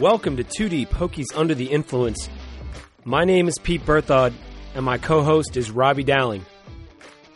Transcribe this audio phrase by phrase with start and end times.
[0.00, 2.28] Welcome to Two Deep Hokies Under the Influence.
[3.04, 4.34] My name is Pete Berthod,
[4.74, 6.44] and my co host is Robbie Dowling.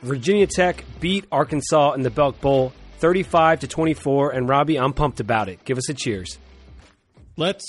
[0.03, 5.21] Virginia Tech beat Arkansas in the Belk Bowl 35 to 24, and Robbie, I'm pumped
[5.21, 5.65] about it.
[5.65, 6.39] Give us a cheers.
[7.39, 7.65] Let's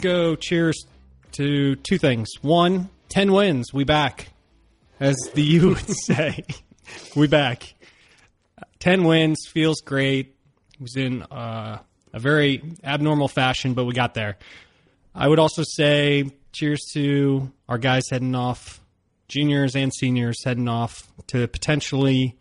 [0.00, 0.84] go cheers
[1.32, 2.28] to two things.
[2.42, 3.72] One, 10 wins.
[3.72, 4.30] We back.
[4.98, 6.42] As the U would say.
[7.14, 7.72] we back.
[8.80, 9.46] 10 wins.
[9.48, 10.34] Feels great.
[10.74, 11.78] It was in uh,
[12.12, 14.38] a very abnormal fashion, but we got there.
[15.14, 18.80] I would also say cheers to our guys heading off,
[19.28, 22.36] juniors and seniors heading off to potentially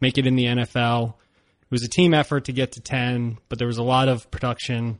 [0.00, 1.14] make it in the NFL.
[1.62, 4.30] It was a team effort to get to 10, but there was a lot of
[4.30, 4.98] production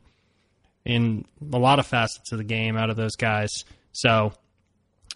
[0.85, 3.49] in a lot of facets of the game out of those guys.
[3.91, 4.33] So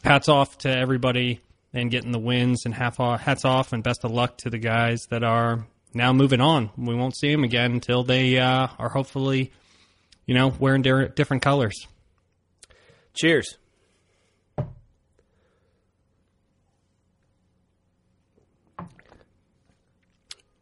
[0.03, 1.39] hats off to everybody
[1.73, 5.01] and getting the wins and half hats off and best of luck to the guys
[5.09, 5.65] that are
[5.95, 6.69] now moving on.
[6.77, 9.51] We won't see them again until they uh, are hopefully,
[10.25, 11.87] you know, wearing different colors.
[13.13, 13.57] Cheers.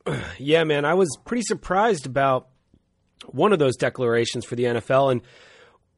[0.37, 2.49] Yeah, man, I was pretty surprised about
[3.27, 5.21] one of those declarations for the NFL, and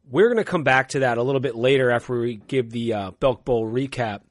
[0.08, 2.94] we're going to come back to that a little bit later after we give the
[2.94, 4.22] uh, Belk Bowl recap.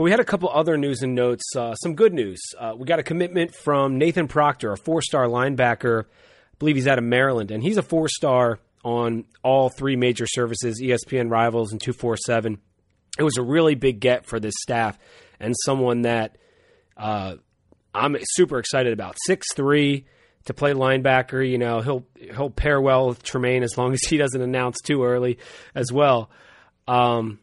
[0.00, 1.44] But we had a couple other news and notes.
[1.54, 2.40] Uh, some good news.
[2.58, 6.04] Uh, we got a commitment from Nathan Proctor, a four star linebacker.
[6.04, 10.24] I believe he's out of Maryland, and he's a four star on all three major
[10.26, 12.56] services ESPN, Rivals, and 247.
[13.18, 14.98] It was a really big get for this staff
[15.38, 16.38] and someone that
[16.96, 17.34] uh,
[17.94, 19.16] I'm super excited about.
[19.26, 20.06] Six three
[20.46, 21.46] to play linebacker.
[21.46, 25.04] You know, he'll he'll pair well with Tremaine as long as he doesn't announce too
[25.04, 25.36] early
[25.74, 26.30] as well.
[26.88, 27.38] Um,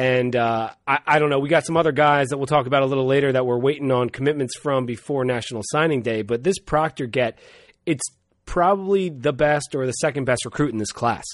[0.00, 1.40] and uh, I, I, don't know.
[1.40, 3.90] We got some other guys that we'll talk about a little later that we're waiting
[3.92, 6.22] on commitments from before National Signing Day.
[6.22, 7.38] But this Proctor get,
[7.84, 8.04] it's
[8.46, 11.26] probably the best or the second best recruit in this class.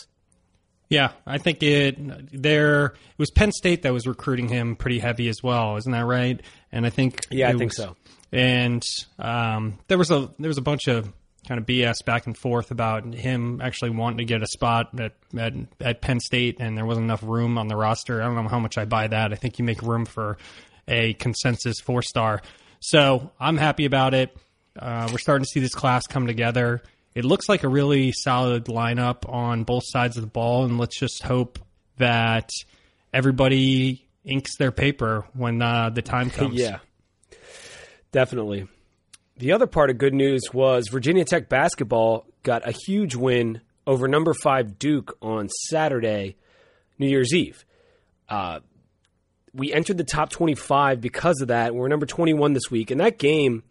[0.88, 1.96] Yeah, I think it.
[2.32, 6.04] There, it was Penn State that was recruiting him pretty heavy as well, isn't that
[6.04, 6.40] right?
[6.72, 7.96] And I think yeah, I think was, so.
[8.32, 8.82] And
[9.20, 11.12] um, there was a there was a bunch of
[11.46, 15.12] kind of BS back and forth about him actually wanting to get a spot at,
[15.38, 18.20] at, at Penn State, and there wasn't enough room on the roster.
[18.20, 19.32] I don't know how much I buy that.
[19.32, 20.38] I think you make room for
[20.88, 22.42] a consensus four star.
[22.80, 24.36] So I'm happy about it.
[24.78, 26.82] Uh, we're starting to see this class come together.
[27.14, 30.98] It looks like a really solid lineup on both sides of the ball, and let's
[30.98, 31.58] just hope
[31.96, 32.50] that
[33.12, 36.54] everybody inks their paper when uh, the time comes.
[36.60, 36.78] yeah,
[38.12, 38.68] definitely.
[39.38, 44.08] The other part of good news was Virginia Tech basketball got a huge win over
[44.08, 46.36] number five Duke on Saturday,
[46.98, 47.66] New Year's Eve.
[48.30, 48.60] Uh,
[49.52, 51.74] we entered the top 25 because of that.
[51.74, 53.62] We're number 21 this week, and that game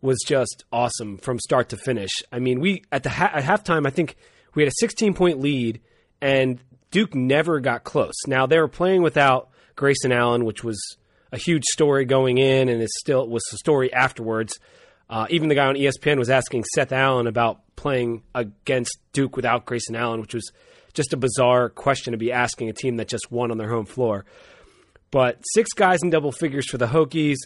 [0.00, 2.10] was just awesome from start to finish.
[2.32, 4.16] I mean, we at the ha- at halftime, I think
[4.56, 5.80] we had a 16 point lead,
[6.20, 6.60] and
[6.90, 8.14] Duke never got close.
[8.26, 10.78] Now they were playing without Grayson Allen, which was
[11.30, 14.58] a huge story going in, and it still was a story afterwards.
[15.08, 19.66] Uh, even the guy on ESPN was asking Seth Allen about playing against Duke without
[19.66, 20.50] Grayson Allen, which was
[20.94, 23.86] just a bizarre question to be asking a team that just won on their home
[23.86, 24.24] floor.
[25.10, 27.36] But six guys in double figures for the Hokies.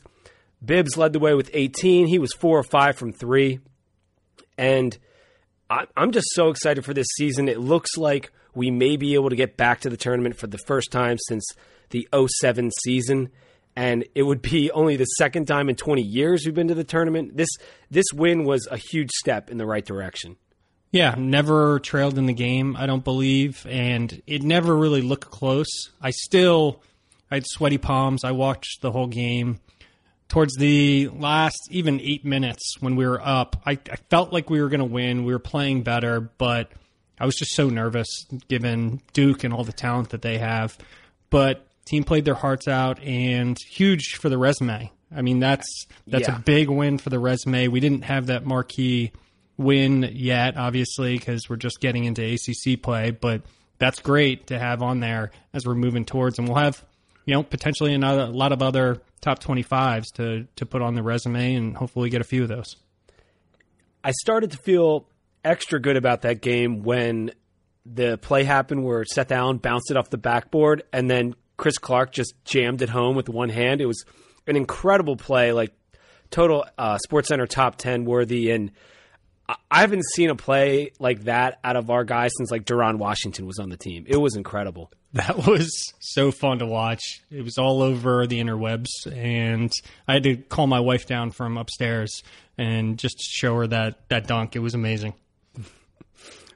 [0.64, 2.06] Bibbs led the way with 18.
[2.06, 3.60] He was four or five from three.
[4.56, 4.96] And
[5.68, 7.48] I'm just so excited for this season.
[7.48, 10.58] It looks like we may be able to get back to the tournament for the
[10.66, 11.44] first time since
[11.90, 12.08] the
[12.40, 13.30] 07 season
[13.78, 16.82] and it would be only the second time in 20 years we've been to the
[16.82, 17.36] tournament.
[17.36, 17.48] This
[17.92, 20.36] this win was a huge step in the right direction.
[20.90, 25.68] Yeah, never trailed in the game, I don't believe, and it never really looked close.
[26.02, 26.82] I still
[27.30, 28.24] I had sweaty palms.
[28.24, 29.60] I watched the whole game.
[30.28, 34.60] Towards the last even eight minutes when we were up, I, I felt like we
[34.60, 35.24] were going to win.
[35.24, 36.72] We were playing better, but
[37.20, 38.08] I was just so nervous
[38.48, 40.76] given Duke and all the talent that they have.
[41.30, 44.92] But Team played their hearts out and huge for the resume.
[45.14, 46.36] I mean, that's that's yeah.
[46.36, 47.68] a big win for the resume.
[47.68, 49.12] We didn't have that marquee
[49.56, 53.42] win yet, obviously, because we're just getting into ACC play, but
[53.78, 56.84] that's great to have on there as we're moving towards, and we'll have
[57.24, 61.02] you know potentially another, a lot of other top 25s to to put on the
[61.02, 62.76] resume, and hopefully get a few of those.
[64.04, 65.08] I started to feel
[65.44, 67.32] extra good about that game when
[67.86, 72.12] the play happened where Seth Allen bounced it off the backboard and then Chris Clarke
[72.12, 73.82] just jammed it home with one hand.
[73.82, 74.02] It was
[74.46, 75.74] an incredible play, like
[76.30, 78.50] total uh, Sports Center top ten worthy.
[78.50, 78.70] And
[79.70, 83.46] I haven't seen a play like that out of our guys since like Deron Washington
[83.46, 84.04] was on the team.
[84.06, 84.90] It was incredible.
[85.14, 85.70] That was
[86.00, 87.02] so fun to watch.
[87.30, 89.72] It was all over the interwebs, and
[90.06, 92.22] I had to call my wife down from upstairs
[92.56, 94.54] and just show her that that dunk.
[94.54, 95.14] It was amazing.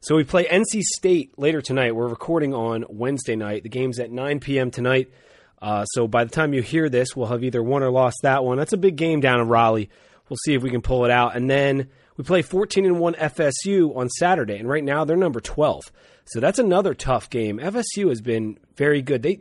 [0.03, 1.95] So we play NC State later tonight.
[1.95, 3.63] We're recording on Wednesday night.
[3.63, 4.73] The game's at 9 p.m.
[4.73, 5.13] tonight.
[5.61, 8.43] Uh, so by the time you hear this, we'll have either won or lost that
[8.43, 8.59] one.
[8.59, 9.91] That's a big game down in Raleigh.
[10.29, 11.37] We'll see if we can pull it out.
[11.37, 15.39] And then we play 14 and 1 FSU on Saturday, and right now they're number
[15.39, 15.85] 12.
[16.25, 17.61] So that's another tough game.
[17.61, 19.23] FSU has been very good.
[19.23, 19.39] They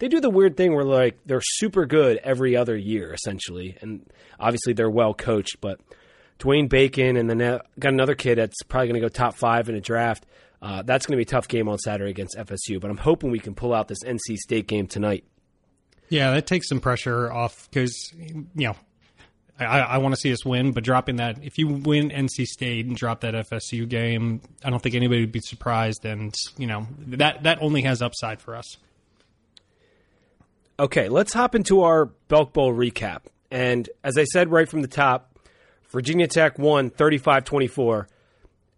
[0.00, 4.10] they do the weird thing where like they're super good every other year essentially, and
[4.40, 5.60] obviously they're well coached.
[5.60, 5.78] But
[6.40, 7.38] Dwayne Bacon and then
[7.78, 10.26] got another kid that's probably going to go top five in a draft.
[10.62, 12.80] Uh, that's going to be a tough game on Saturday against FSU.
[12.80, 15.24] But I'm hoping we can pull out this NC State game tonight.
[16.08, 18.76] Yeah, that takes some pressure off because you know
[19.58, 22.86] I, I want to see us win, but dropping that, if you win NC State
[22.86, 26.04] and drop that FSU game, I don't think anybody would be surprised.
[26.04, 28.76] And you know that that only has upside for us.
[30.78, 33.20] Okay, let's hop into our Belk Bowl recap.
[33.50, 35.29] And as I said right from the top,
[35.90, 38.08] Virginia Tech won 35 24.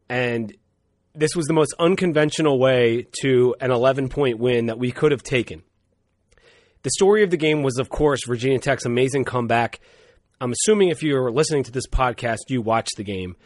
[0.09, 0.55] And
[1.15, 5.23] this was the most unconventional way to an 11 point win that we could have
[5.23, 5.63] taken.
[6.83, 9.81] The story of the game was, of course, Virginia Tech's amazing comeback
[10.43, 13.37] I'm assuming if you're listening to this podcast, you watched the game,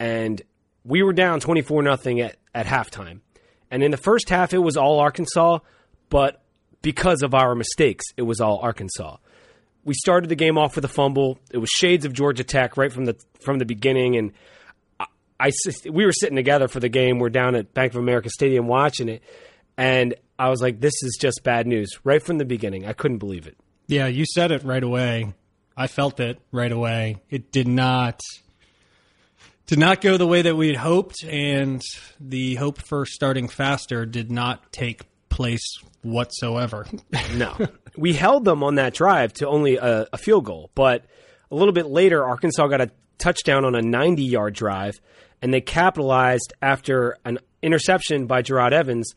[0.00, 0.42] and
[0.84, 3.20] we were down 24 nothing at at halftime.
[3.70, 5.60] And in the first half, it was all Arkansas,
[6.08, 6.42] but
[6.82, 9.18] because of our mistakes, it was all Arkansas.
[9.84, 11.38] We started the game off with a fumble.
[11.50, 14.32] It was shades of Georgia Tech right from the from the beginning, and
[14.98, 15.06] I,
[15.38, 15.50] I
[15.90, 17.18] we were sitting together for the game.
[17.18, 19.22] We're down at Bank of America Stadium watching it,
[19.76, 23.18] and I was like, "This is just bad news." Right from the beginning, I couldn't
[23.18, 23.56] believe it.
[23.86, 25.34] Yeah, you said it right away.
[25.76, 27.16] I felt it right away.
[27.30, 28.20] It did not
[29.66, 31.80] did not go the way that we had hoped, and
[32.18, 35.64] the hope for starting faster did not take place
[36.02, 36.86] whatsoever.
[37.36, 37.56] no,
[37.96, 41.04] we held them on that drive to only a, a field goal, but
[41.50, 45.00] a little bit later, Arkansas got a touchdown on a 90 yard drive,
[45.42, 49.14] and they capitalized after an interception by Jerod Evans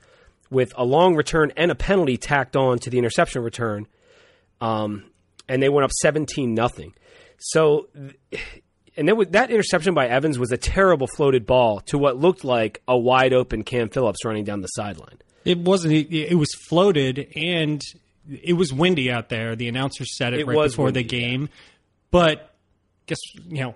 [0.49, 3.87] with a long return and a penalty tacked on to the interception return.
[4.61, 5.05] Um,
[5.49, 6.93] and they went up 17 nothing.
[7.39, 7.89] So,
[8.95, 12.81] and then that interception by Evans was a terrible floated ball to what looked like
[12.87, 15.17] a wide open Cam Phillips running down the sideline.
[15.45, 15.93] It wasn't.
[15.93, 17.81] It was floated, and
[18.41, 19.55] it was windy out there.
[19.55, 21.47] The announcer said it, it right before windy, the game, yeah.
[22.11, 22.49] but
[23.05, 23.19] guess
[23.49, 23.75] you know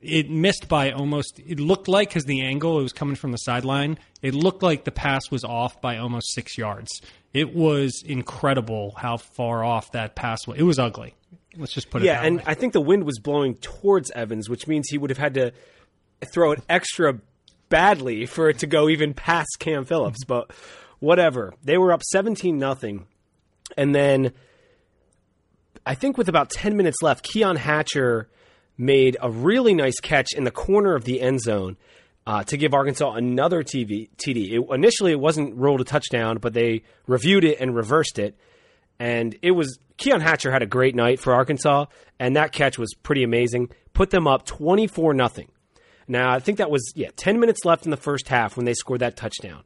[0.00, 1.40] it missed by almost.
[1.46, 3.98] It looked like because the angle it was coming from the sideline.
[4.22, 6.90] It looked like the pass was off by almost six yards.
[7.32, 10.58] It was incredible how far off that pass was.
[10.58, 11.14] It was ugly.
[11.56, 12.06] Let's just put it.
[12.06, 12.44] Yeah, and way.
[12.46, 15.52] I think the wind was blowing towards Evans, which means he would have had to
[16.32, 17.18] throw it extra
[17.68, 20.24] badly for it to go even past Cam Phillips.
[20.24, 20.50] But
[21.04, 23.06] whatever, they were up seventeen nothing,
[23.76, 24.32] and then
[25.84, 28.28] I think with about ten minutes left, Keon Hatcher
[28.76, 31.76] made a really nice catch in the corner of the end zone
[32.26, 34.52] uh, to give Arkansas another TV, TD.
[34.52, 38.36] It, initially, it wasn't ruled a touchdown, but they reviewed it and reversed it.
[38.98, 41.86] And it was Keon Hatcher had a great night for Arkansas,
[42.18, 43.70] and that catch was pretty amazing.
[43.92, 45.50] Put them up 24 nothing.
[46.06, 48.74] Now, I think that was, yeah, 10 minutes left in the first half when they
[48.74, 49.64] scored that touchdown.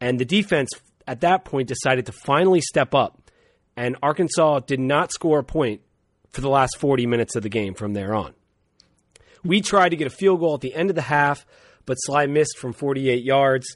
[0.00, 0.70] And the defense
[1.06, 3.30] at that point decided to finally step up,
[3.76, 5.80] and Arkansas did not score a point
[6.30, 8.34] for the last 40 minutes of the game from there on.
[9.44, 11.46] We tried to get a field goal at the end of the half
[11.86, 13.66] but Slye missed from 48 yards.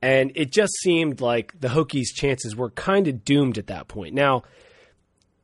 [0.00, 4.14] And it just seemed like the Hokies' chances were kind of doomed at that point.
[4.14, 4.44] Now,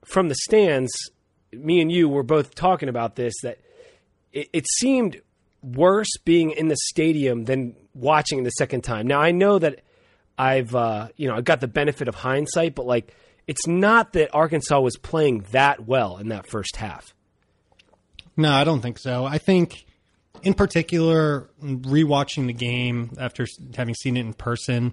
[0.05, 0.93] from the stands,
[1.53, 3.59] me and you were both talking about this that
[4.33, 5.21] it, it seemed
[5.63, 9.07] worse being in the stadium than watching the second time.
[9.07, 9.81] Now, I know that
[10.39, 13.15] I've uh, you know I got the benefit of hindsight, but like
[13.47, 17.15] it's not that Arkansas was playing that well in that first half.
[18.37, 19.25] No, I don't think so.
[19.25, 19.85] I think
[20.43, 24.93] in particular, rewatching the game after having seen it in person,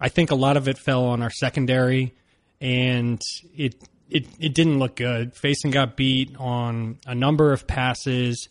[0.00, 2.14] I think a lot of it fell on our secondary,
[2.60, 3.20] and
[3.56, 3.74] it
[4.08, 5.34] it it didn't look good.
[5.34, 8.48] Facyson got beat on a number of passes.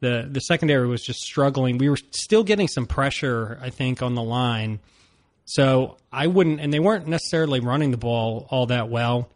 [0.00, 1.78] The the secondary was just struggling.
[1.78, 4.80] We were still getting some pressure, I think, on the line.
[5.50, 9.28] So I wouldn't, and they weren't necessarily running the ball all that well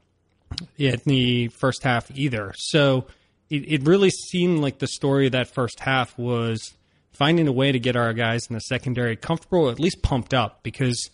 [0.78, 2.52] in the first half either.
[2.56, 3.06] So
[3.50, 6.73] it, it really seemed like the story of that first half was
[7.12, 10.62] finding a way to get our guys in the secondary comfortable, at least pumped up,
[10.62, 11.11] because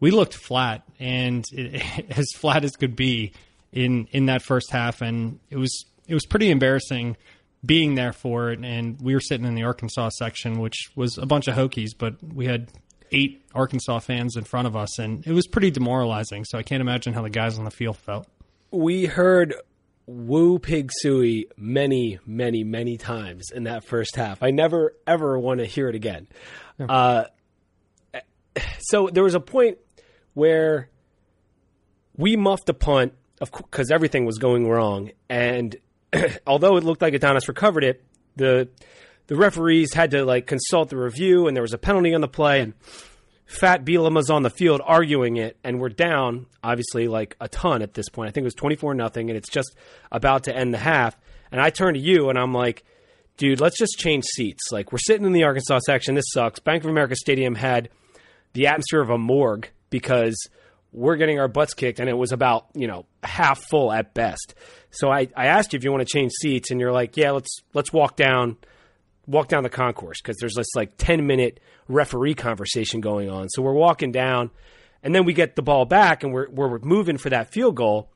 [0.00, 1.82] we looked flat and it,
[2.18, 3.32] as flat as could be
[3.72, 7.16] in in that first half, and it was it was pretty embarrassing
[7.64, 8.58] being there for it.
[8.62, 12.22] And we were sitting in the Arkansas section, which was a bunch of Hokies, but
[12.22, 12.68] we had
[13.12, 16.44] eight Arkansas fans in front of us, and it was pretty demoralizing.
[16.44, 18.26] So I can't imagine how the guys on the field felt.
[18.70, 19.54] We heard
[20.06, 24.42] woo pig Suey many, many, many times in that first half.
[24.42, 26.26] I never ever want to hear it again.
[26.80, 27.24] Uh,
[28.80, 29.78] so there was a point
[30.34, 30.88] where
[32.16, 35.76] we muffed a punt because everything was going wrong, and
[36.46, 38.04] although it looked like Adonis recovered it,
[38.36, 38.68] the
[39.32, 42.28] the referees had to like consult the review, and there was a penalty on the
[42.28, 42.74] play, and
[43.46, 47.80] Fat Bielema was on the field arguing it, and we're down obviously like a ton
[47.80, 48.28] at this point.
[48.28, 49.74] I think it was twenty four nothing, and it's just
[50.10, 51.16] about to end the half.
[51.50, 52.84] And I turn to you, and I'm like,
[53.38, 54.64] dude, let's just change seats.
[54.70, 56.14] Like we're sitting in the Arkansas section.
[56.14, 56.60] This sucks.
[56.60, 57.88] Bank of America Stadium had
[58.52, 60.36] the atmosphere of a morgue because
[60.92, 64.54] we're getting our butts kicked, and it was about you know half full at best.
[64.90, 67.30] So I, I asked you if you want to change seats, and you're like, yeah,
[67.30, 68.58] let's let's walk down
[69.26, 73.48] walk down the concourse because there's this like 10 minute referee conversation going on.
[73.48, 74.50] So we're walking down,
[75.02, 78.08] and then we get the ball back, and we're we're moving for that field goal.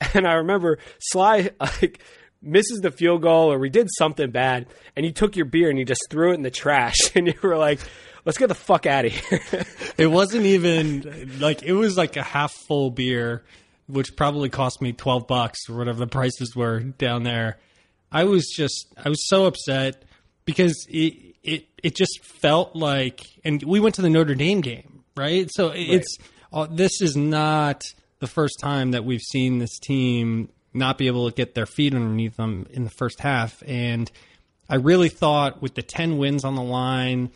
[0.14, 0.78] And I remember
[1.12, 2.00] Slye like
[2.40, 5.78] misses the field goal, or we did something bad, and you took your beer and
[5.78, 7.80] you just threw it in the trash, and you were like,
[8.24, 9.64] "Let's get the fuck out of here."
[9.98, 13.42] it wasn't even like it was like a half full beer,
[13.88, 17.58] which probably cost me twelve bucks or whatever the prices were down there.
[18.12, 20.04] I was just I was so upset
[20.48, 25.04] because it it it just felt like, and we went to the Notre Dame game,
[25.14, 25.46] right?
[25.52, 26.16] So it's
[26.54, 27.82] uh, this is not
[28.20, 31.92] the first time that we've seen this team not be able to get their feet
[31.92, 34.10] underneath them in the first half, and
[34.70, 37.30] I really thought with the ten wins on the line,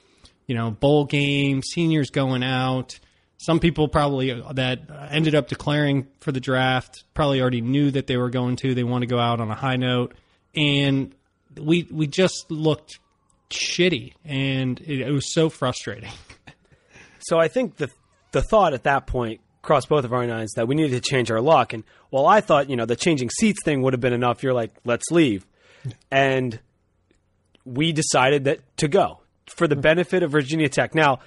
[0.47, 2.99] you know, bowl game, seniors going out.
[3.37, 8.07] Some people probably uh, that ended up declaring for the draft probably already knew that
[8.07, 8.75] they were going to.
[8.75, 10.15] They want to go out on a high note,
[10.55, 11.15] and
[11.61, 12.99] we we just looked
[13.53, 16.11] shitty, and it, it was so frustrating.
[17.25, 17.89] So I think the
[18.33, 21.31] the thought at that point crossed both of our minds that we needed to change
[21.31, 21.73] our luck.
[21.73, 24.53] And while I thought, you know, the changing seats thing would have been enough, you're
[24.53, 25.47] like, let's leave.
[26.11, 26.59] And
[27.65, 29.83] we decided that to go for the mm-hmm.
[29.83, 30.95] benefit of Virginia Tech.
[30.95, 31.21] Now,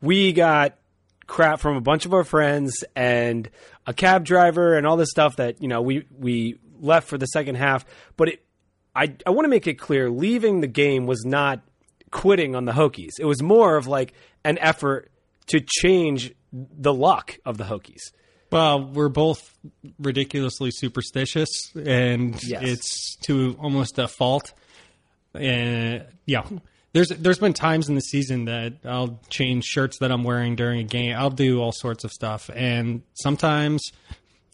[0.00, 0.76] we got
[1.26, 3.50] crap from a bunch of our friends and
[3.84, 7.26] a cab driver and all this stuff that, you know, we we left for the
[7.26, 7.84] second half,
[8.16, 8.45] but it
[8.96, 11.60] I, I want to make it clear leaving the game was not
[12.10, 13.12] quitting on the Hokies.
[13.18, 15.10] It was more of like an effort
[15.48, 18.00] to change the luck of the Hokies.
[18.50, 19.54] Well, we're both
[19.98, 22.62] ridiculously superstitious, and yes.
[22.62, 24.52] it's to almost a fault.
[25.34, 26.46] And uh, yeah,
[26.92, 30.80] there's there's been times in the season that I'll change shirts that I'm wearing during
[30.80, 31.14] a game.
[31.16, 33.82] I'll do all sorts of stuff, and sometimes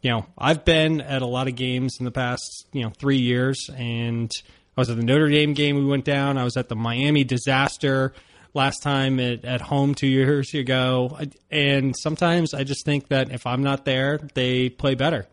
[0.02, 3.18] you know, I've been at a lot of games in the past, you know, three
[3.18, 4.30] years, and
[4.76, 5.76] I was at the Notre Dame game.
[5.76, 6.36] We went down.
[6.38, 8.12] I was at the Miami disaster
[8.52, 11.18] last time at, at home two years ago,
[11.50, 15.26] and sometimes I just think that if I'm not there, they play better.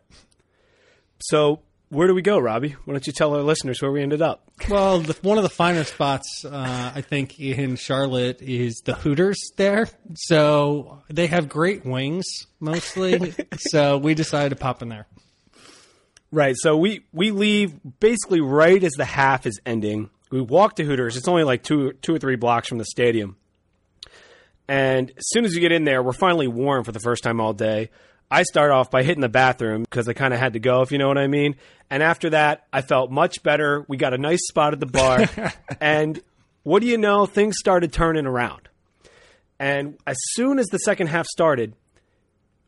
[1.20, 2.76] So where do we go, Robbie?
[2.86, 4.44] Why don't you tell our listeners where we ended up?
[4.70, 9.52] Well, the, one of the finer spots, uh, I think, in Charlotte is the Hooters
[9.58, 9.88] there.
[10.16, 12.26] So they have great wings,
[12.60, 13.34] mostly.
[13.58, 15.08] so we decided to pop in there.
[16.32, 16.56] Right.
[16.58, 20.12] So we, we leave basically right as the half is ending.
[20.30, 21.18] We walk to Hooters.
[21.18, 23.36] It's only like two, two or three blocks from the stadium.
[24.68, 27.42] And as soon as you get in there, we're finally warm for the first time
[27.42, 27.90] all day.
[28.32, 30.92] I start off by hitting the bathroom because I kind of had to go, if
[30.92, 31.56] you know what I mean.
[31.90, 33.86] And after that, I felt much better.
[33.88, 35.28] We got a nice spot at the bar.
[35.82, 36.22] and
[36.64, 37.26] what do you know?
[37.26, 38.70] Things started turning around.
[39.60, 41.76] And as soon as the second half started,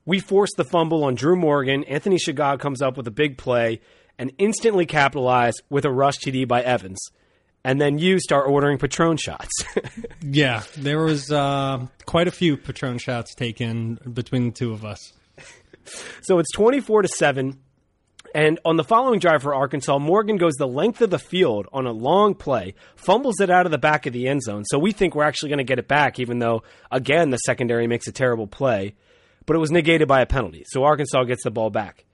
[0.05, 1.83] we forced the fumble on Drew Morgan.
[1.83, 3.81] Anthony Shegog comes up with a big play
[4.17, 6.99] and instantly capitalized with a rush TD by Evans.
[7.63, 9.51] And then you start ordering Patron shots.
[10.21, 15.13] yeah, there was uh, quite a few Patron shots taken between the two of us.
[16.21, 17.59] So it's 24 to 7.
[18.33, 21.85] And on the following drive for Arkansas, Morgan goes the length of the field on
[21.85, 24.63] a long play, fumbles it out of the back of the end zone.
[24.63, 27.87] So we think we're actually going to get it back, even though, again, the secondary
[27.87, 28.95] makes a terrible play.
[29.45, 30.63] But it was negated by a penalty.
[30.67, 32.05] So Arkansas gets the ball back.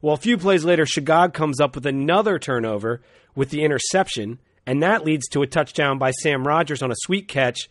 [0.00, 3.02] Well, a few plays later, Shegog comes up with another turnover
[3.34, 7.28] with the interception, and that leads to a touchdown by Sam Rogers on a sweet
[7.28, 7.68] catch.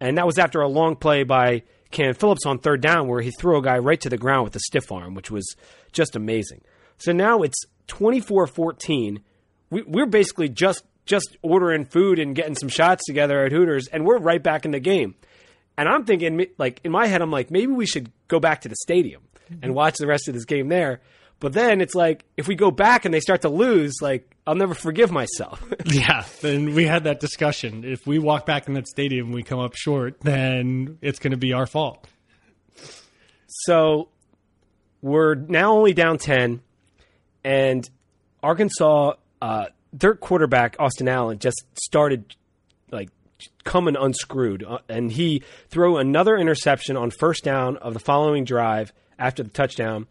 [0.00, 1.62] And that was after a long play by
[1.94, 4.56] Cam Phillips on third down where he threw a guy right to the ground with
[4.56, 5.56] a stiff arm, which was
[5.92, 6.60] just amazing.
[6.98, 9.20] So now it's 24 14.
[9.70, 14.04] We, we're basically just just ordering food and getting some shots together at Hooters, and
[14.04, 15.14] we're right back in the game.
[15.76, 18.68] And I'm thinking, like in my head, I'm like, maybe we should go back to
[18.68, 19.72] the stadium and mm-hmm.
[19.72, 21.00] watch the rest of this game there.
[21.44, 24.54] But then it's like if we go back and they start to lose, like I'll
[24.54, 25.62] never forgive myself.
[25.84, 27.84] yeah, then we had that discussion.
[27.84, 31.32] If we walk back in that stadium and we come up short, then it's going
[31.32, 32.08] to be our fault.
[33.46, 34.08] So
[35.02, 36.62] we're now only down 10
[37.44, 37.90] and
[38.42, 42.34] Arkansas uh, their quarterback Austin Allen just started
[42.90, 43.10] like
[43.64, 48.94] coming unscrewed, uh, and he threw another interception on first down of the following drive
[49.18, 50.06] after the touchdown.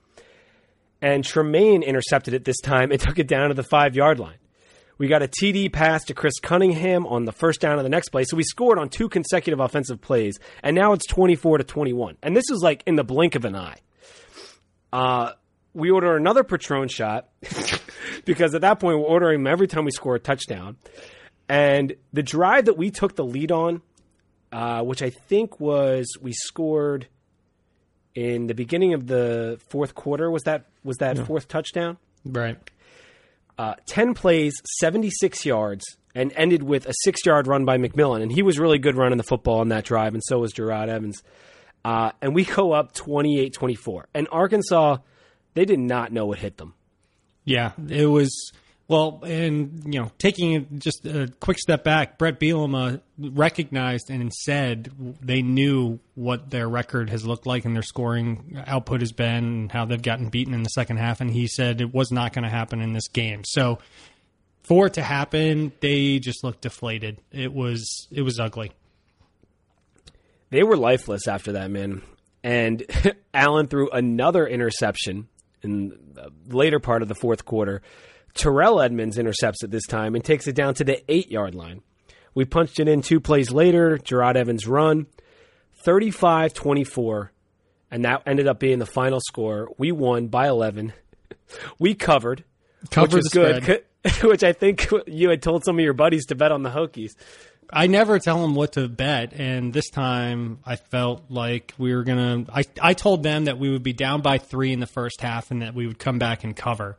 [1.03, 4.38] And Tremaine intercepted it this time and took it down to the five yard line.
[4.98, 8.10] We got a TD pass to Chris Cunningham on the first down of the next
[8.10, 8.24] play.
[8.24, 12.17] So we scored on two consecutive offensive plays, and now it's 24 to 21.
[12.24, 13.79] And this is like in the blink of an eye.
[14.93, 15.31] Uh,
[15.74, 17.29] we order another Patron shot
[18.25, 20.77] because at that point we're ordering them every time we score a touchdown.
[21.50, 23.81] And the drive that we took the lead on,
[24.53, 27.07] uh, which I think was we scored
[28.15, 31.98] in the beginning of the fourth quarter, was that was that fourth touchdown?
[32.25, 32.58] Right.
[33.58, 35.84] Uh, Ten plays, seventy six yards,
[36.15, 38.22] and ended with a six yard run by McMillian.
[38.24, 40.89] And he was really good running the football on that drive, and so was Jerod
[40.89, 41.22] Evans.
[41.86, 44.05] Uh, and we go up 28-24.
[44.13, 44.98] And Arkansas,
[45.53, 46.74] they did not know what hit them.
[47.46, 48.32] Yeah, it was
[48.87, 54.91] well, and you know, taking just a quick step back, Bret Bielema recognized and said
[55.21, 59.71] they knew what their record has looked like and their scoring output has been, and
[59.71, 62.43] how they've gotten beaten in the second half, and he said it was not going
[62.43, 63.43] to happen in this game.
[63.45, 63.79] So,
[64.63, 67.19] for it to happen, they just looked deflated.
[67.31, 68.73] It was it was ugly.
[70.49, 72.01] They were lifeless after that, man.
[72.43, 72.83] And
[73.33, 75.29] Allen threw another interception
[75.61, 77.81] in the later part of the fourth quarter
[78.33, 81.81] Terrell Edmunds intercepts it this time and takes it down to the eight yard line.
[82.33, 83.97] We punched it in two plays later.
[83.97, 85.07] Jerod Evans run
[85.83, 87.31] 35 24,
[87.91, 89.69] and that ended up being the final score.
[89.77, 90.93] We won by 11.
[91.79, 92.43] we covered,
[92.89, 93.83] covered which is good,
[94.23, 97.11] which I think you had told some of your buddies to bet on the Hokies.
[97.71, 102.03] I never tell them what to bet, and this time I felt like we were
[102.03, 102.45] gonna.
[102.53, 105.49] I I told them that we would be down by three in the first half,
[105.49, 106.97] and that we would come back and cover.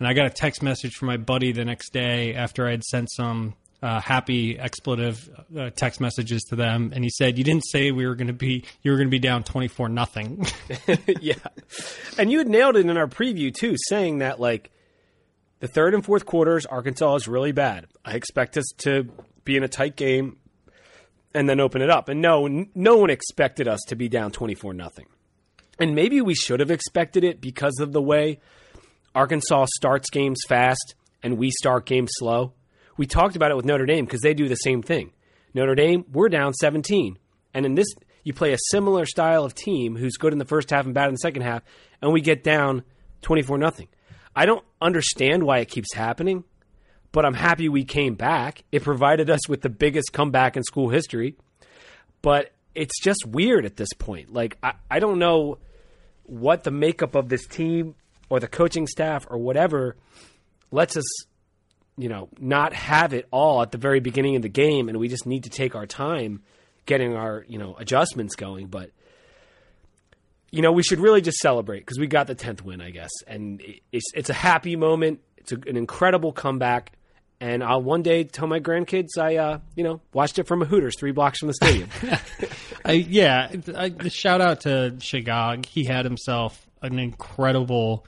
[0.00, 2.82] And I got a text message from my buddy the next day after I had
[2.82, 7.66] sent some uh, happy expletive uh, text messages to them, and he said, "You didn't
[7.66, 10.46] say we were going to be you were going to be down twenty four nothing."
[11.20, 11.34] yeah,
[12.18, 14.70] and you had nailed it in our preview too, saying that like
[15.60, 17.86] the third and fourth quarters, Arkansas is really bad.
[18.04, 19.06] I expect us to
[19.44, 20.38] be in a tight game
[21.34, 22.08] and then open it up.
[22.08, 25.06] And no, no one expected us to be down twenty four nothing.
[25.78, 28.40] And maybe we should have expected it because of the way
[29.14, 32.52] Arkansas starts games fast and we start games slow.
[32.96, 35.12] We talked about it with Notre Dame because they do the same thing.
[35.54, 37.18] Notre Dame, we're down 17.
[37.54, 37.88] And in this,
[38.22, 41.08] you play a similar style of team who's good in the first half and bad
[41.08, 41.62] in the second half,
[42.00, 42.84] and we get down
[43.22, 43.88] 24 nothing.
[44.34, 46.44] I don't understand why it keeps happening,
[47.12, 48.64] but I'm happy we came back.
[48.70, 51.36] It provided us with the biggest comeback in school history.
[52.22, 54.32] But it's just weird at this point.
[54.32, 55.58] Like, I, I don't know
[56.24, 57.96] what the makeup of this team
[58.30, 59.96] or the coaching staff or whatever
[60.70, 61.04] lets us
[61.98, 65.08] you know not have it all at the very beginning of the game and we
[65.08, 66.42] just need to take our time
[66.86, 68.90] getting our you know adjustments going but
[70.50, 73.10] you know we should really just celebrate because we got the 10th win i guess
[73.26, 73.62] and
[73.92, 76.92] it's it's a happy moment it's a, an incredible comeback
[77.42, 80.66] and I'll one day tell my grandkids I, uh, you know, watched it from a
[80.66, 81.88] Hooters three blocks from the stadium.
[82.84, 85.64] I, yeah, I, shout out to Shegog.
[85.64, 88.04] He had himself an incredible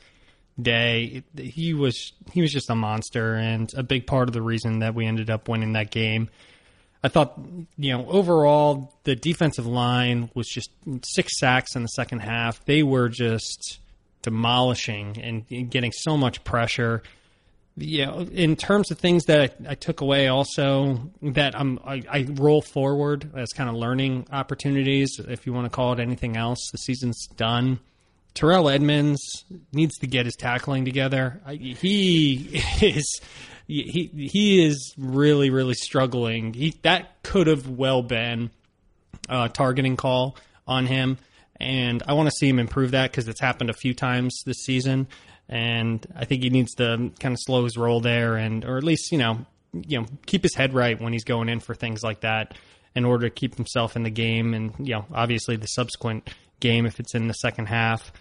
[0.62, 1.22] day.
[1.36, 4.94] He was he was just a monster and a big part of the reason that
[4.94, 6.28] we ended up winning that game.
[7.04, 7.38] I thought,
[7.76, 10.70] you know, overall the defensive line was just
[11.02, 12.64] six sacks in the second half.
[12.64, 13.80] They were just
[14.22, 17.02] demolishing and getting so much pressure.
[17.76, 22.02] You know, in terms of things that I, I took away, also that I'm I,
[22.08, 26.36] I roll forward as kind of learning opportunities, if you want to call it anything
[26.36, 26.70] else.
[26.70, 27.80] The season's done
[28.34, 31.40] Terrell Edmunds needs to get his tackling together.
[31.48, 33.20] He is
[33.66, 36.54] he he is really really struggling.
[36.54, 38.50] He that could have well been
[39.28, 41.18] a targeting call on him,
[41.56, 44.64] and I want to see him improve that because it's happened a few times this
[44.64, 45.08] season.
[45.48, 48.84] And I think he needs to kind of slow his roll there, and or at
[48.84, 52.02] least you know you know keep his head right when he's going in for things
[52.02, 52.54] like that
[52.94, 56.28] in order to keep himself in the game, and you know obviously the subsequent
[56.60, 58.12] game if it's in the second half.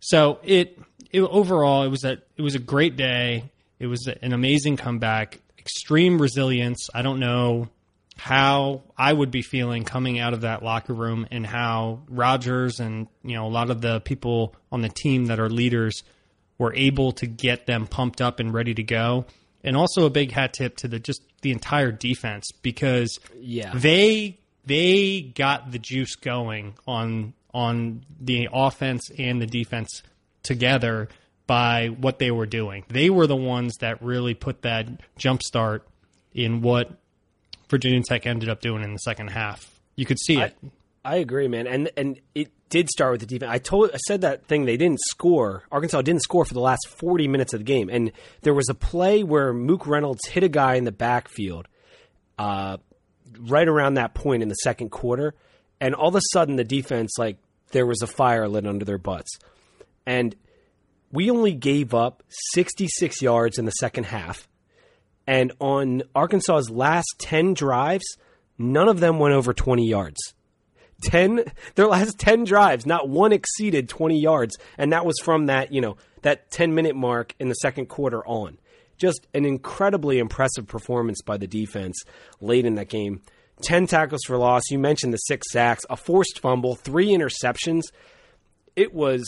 [0.00, 0.78] So it,
[1.10, 3.50] it overall it was a it was a great day.
[3.78, 6.88] It was an amazing comeback, extreme resilience.
[6.94, 7.68] I don't know
[8.16, 13.06] how I would be feeling coming out of that locker room and how Rogers and
[13.22, 16.02] you know a lot of the people on the team that are leaders
[16.58, 19.24] were able to get them pumped up and ready to go.
[19.64, 23.72] And also a big hat tip to the just the entire defense because yeah.
[23.74, 30.02] they they got the juice going on on the offense and the defense
[30.42, 31.08] together
[31.46, 32.84] by what they were doing.
[32.88, 34.86] They were the ones that really put that
[35.18, 35.86] jump start
[36.32, 36.90] in what
[37.68, 39.80] Virginia Tech ended up doing in the second half.
[39.96, 40.56] You could see it.
[41.04, 43.50] I agree, man, and and it did start with the defense.
[43.50, 44.66] I told, I said that thing.
[44.66, 45.64] They didn't score.
[45.72, 48.74] Arkansas didn't score for the last forty minutes of the game, and there was a
[48.74, 51.68] play where Mook Reynolds hit a guy in the backfield,
[52.38, 52.76] uh,
[53.38, 55.34] right around that point in the second quarter,
[55.80, 57.38] and all of a sudden the defense like
[57.72, 59.38] there was a fire lit under their butts,
[60.06, 60.36] and
[61.12, 64.48] we only gave up sixty six yards in the second half,
[65.26, 68.04] and on Arkansas's last ten drives,
[68.58, 70.18] none of them went over twenty yards.
[71.02, 71.44] 10
[71.76, 74.58] their last 10 drives not one exceeded 20 yards.
[74.76, 78.24] And that was from that you know that 10 minute mark in the second quarter
[78.26, 78.58] on.
[78.98, 82.02] Just an incredibly impressive performance by the defense
[82.40, 83.22] late in that game
[83.62, 87.82] 10 tackles for loss you mentioned the six sacks a forced fumble three interceptions
[88.76, 89.22] it was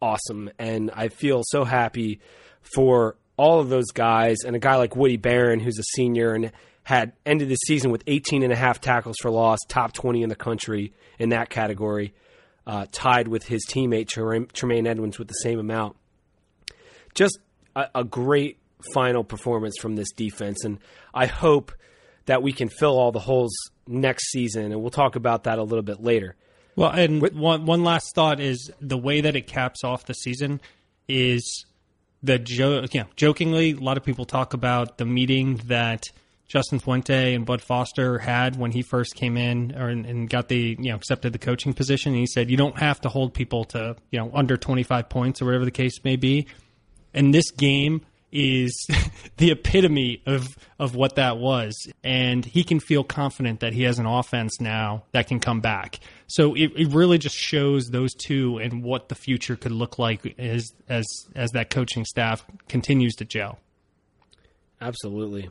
[0.00, 2.20] awesome and i feel so happy
[2.74, 6.52] for all of those guys and a guy like woody baron who's a senior and
[6.88, 10.30] had ended the season with 18 and a half tackles for loss, top 20 in
[10.30, 12.14] the country in that category,
[12.66, 14.08] uh, tied with his teammate
[14.54, 15.98] Tremaine Edmunds with the same amount.
[17.12, 17.40] Just
[17.76, 18.56] a, a great
[18.94, 20.78] final performance from this defense, and
[21.12, 21.72] I hope
[22.28, 23.52] that we can fill all the holes
[23.86, 26.36] next season, and we'll talk about that a little bit later.
[26.76, 30.60] Well, and one one last thought is the way that it caps off the season
[31.08, 31.66] is
[32.22, 36.04] the jo- you know, jokingly a lot of people talk about the meeting that
[36.46, 40.76] Justin Fuente and Bud Foster had when he first came in or, and got the
[40.78, 42.12] you know accepted the coaching position.
[42.12, 45.42] And he said you don't have to hold people to you know under 25 points
[45.42, 46.46] or whatever the case may be.
[47.14, 48.86] And this game is
[49.36, 53.98] the epitome of of what that was, and he can feel confident that he has
[53.98, 56.00] an offense now that can come back.
[56.26, 60.34] So it, it really just shows those two and what the future could look like
[60.38, 63.58] as as as that coaching staff continues to gel.
[64.80, 65.50] Absolutely.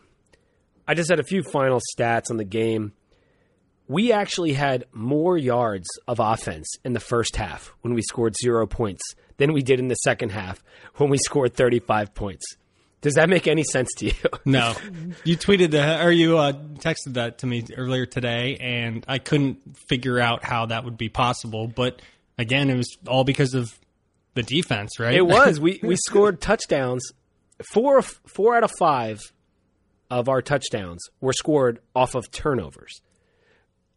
[0.87, 2.93] I just had a few final stats on the game.
[3.89, 8.67] We actually had more yards of offense in the first half when we scored zero
[8.67, 9.01] points
[9.37, 10.63] than we did in the second half
[10.95, 12.45] when we scored 35 points.
[13.01, 14.13] Does that make any sense to you?
[14.45, 14.75] No.
[15.23, 19.77] You tweeted that, or you uh, texted that to me earlier today, and I couldn't
[19.89, 21.67] figure out how that would be possible.
[21.67, 22.01] But
[22.37, 23.77] again, it was all because of
[24.35, 25.13] the defense, right?
[25.13, 25.59] It was.
[25.59, 27.11] we we scored touchdowns.
[27.73, 29.19] Four four out of five
[30.09, 33.01] of our touchdowns were scored off of turnovers.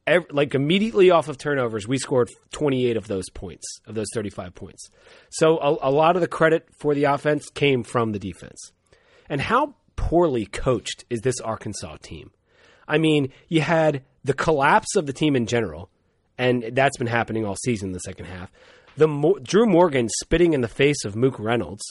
[0.06, 4.54] Every, like immediately off of turnovers, we scored 28 of those points, of those 35
[4.54, 4.88] points.
[5.30, 8.72] So a, a lot of the credit for the offense came from the defense.
[9.30, 12.32] And how poorly coached is this Arkansas team?
[12.86, 15.88] I mean, you had the collapse of the team in general,
[16.36, 18.52] and that's been happening all season in the second half.
[18.96, 21.82] The Mo- Drew Morgan spitting in the face of Mook Reynolds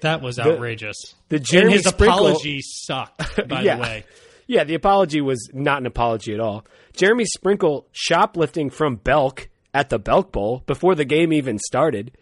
[0.00, 0.96] that was outrageous.
[1.28, 3.48] The, the Jeremy and his Sprinkle, apology sucked.
[3.48, 3.76] By yeah.
[3.76, 4.04] the way,
[4.46, 6.64] yeah, the apology was not an apology at all.
[6.96, 12.16] Jeremy Sprinkle shoplifting from Belk at the Belk Bowl before the game even started.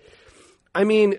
[0.74, 1.14] I mean,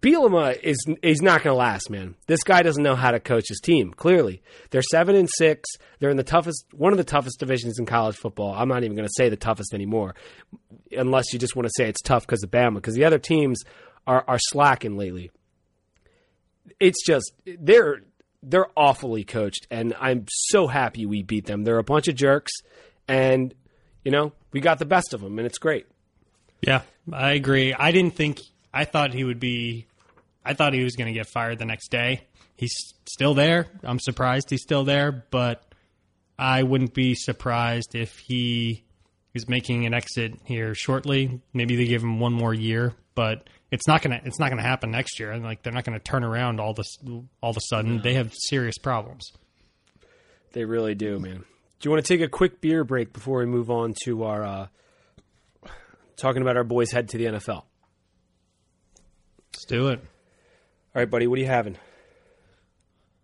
[0.00, 2.14] Bielema is is not going to last, man.
[2.26, 3.92] This guy doesn't know how to coach his team.
[3.92, 5.68] Clearly, they're seven and six.
[5.98, 8.52] They're in the toughest, one of the toughest divisions in college football.
[8.54, 10.14] I'm not even going to say the toughest anymore,
[10.92, 12.74] unless you just want to say it's tough because of Bama.
[12.74, 13.62] Because the other teams
[14.06, 15.30] are are slacking lately
[16.80, 18.00] it's just they're
[18.42, 21.64] they're awfully coached, and I'm so happy we beat them.
[21.64, 22.52] They're a bunch of jerks,
[23.06, 23.54] and
[24.04, 25.86] you know we got the best of them, and it's great.
[26.60, 27.74] Yeah, I agree.
[27.74, 28.40] I didn't think
[28.72, 29.86] I thought he would be.
[30.44, 32.22] I thought he was going to get fired the next day.
[32.56, 33.66] He's still there.
[33.84, 35.62] I'm surprised he's still there, but
[36.38, 38.84] I wouldn't be surprised if he
[39.34, 41.40] is making an exit here shortly.
[41.52, 44.90] Maybe they give him one more year, but it's not gonna it's not gonna happen
[44.90, 45.30] next year.
[45.30, 46.96] And like they're not gonna turn around all this
[47.40, 48.00] all of a sudden.
[48.02, 49.32] They have serious problems.
[50.52, 51.44] They really do, man.
[51.80, 54.44] Do you want to take a quick beer break before we move on to our
[54.44, 54.66] uh,
[56.16, 57.64] talking about our boys head to the NFL?
[59.58, 59.98] Let's do it.
[59.98, 61.26] All right, buddy.
[61.26, 61.76] What are you having?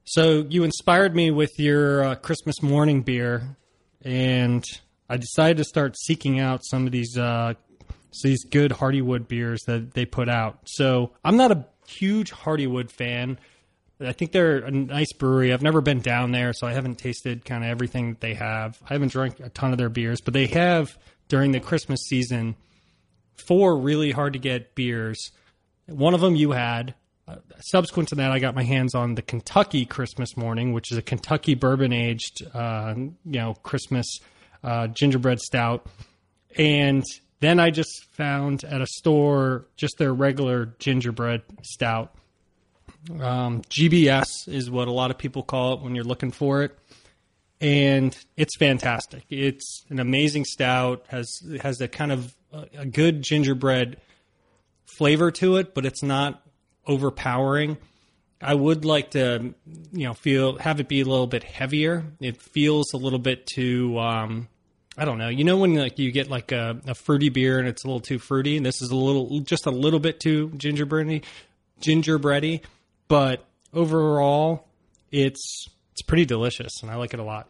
[0.03, 3.57] So you inspired me with your uh, Christmas morning beer,
[4.03, 4.65] and
[5.09, 7.55] I decided to start seeking out some of these uh,
[8.25, 10.59] these good Hardywood beers that they put out.
[10.65, 13.39] So I'm not a huge Hardywood fan.
[14.01, 15.53] I think they're a nice brewery.
[15.53, 18.77] I've never been down there, so I haven't tasted kind of everything that they have.
[18.91, 22.57] I haven't drank a ton of their beers, but they have during the Christmas season
[23.37, 25.31] four really hard to get beers.
[25.87, 26.95] One of them you had.
[27.27, 30.99] Uh, subsequent to that, I got my hands on the Kentucky Christmas Morning, which is
[30.99, 34.07] a Kentucky bourbon aged, uh, you know, Christmas
[34.63, 35.87] uh, gingerbread stout,
[36.57, 37.03] and
[37.41, 42.15] then I just found at a store just their regular gingerbread stout.
[43.21, 46.79] Um, GBS is what a lot of people call it when you're looking for it.
[47.61, 49.25] and it's fantastic.
[49.31, 51.05] It's an amazing stout.
[51.09, 51.29] has
[51.63, 53.97] has a kind of a, a good gingerbread
[54.87, 56.43] flavor to it, but it's not
[56.87, 57.79] overpowering.
[58.41, 59.55] I would like to,
[59.93, 62.05] you know, feel have it be a little bit heavier.
[62.21, 63.99] It feels a little bit too.
[63.99, 64.49] Um,
[64.99, 65.29] I don't know.
[65.29, 68.01] You know when like you get like a, a fruity beer and it's a little
[68.01, 71.23] too fruity, and this is a little just a little bit too gingerbready,
[71.81, 72.63] gingerbready.
[73.09, 74.69] But overall,
[75.11, 77.49] it's it's pretty delicious, and I like it a lot.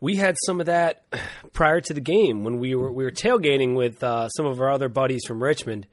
[0.00, 1.04] We had some of that
[1.52, 4.70] prior to the game when we were we were tailgating with uh, some of our
[4.70, 5.86] other buddies from Richmond,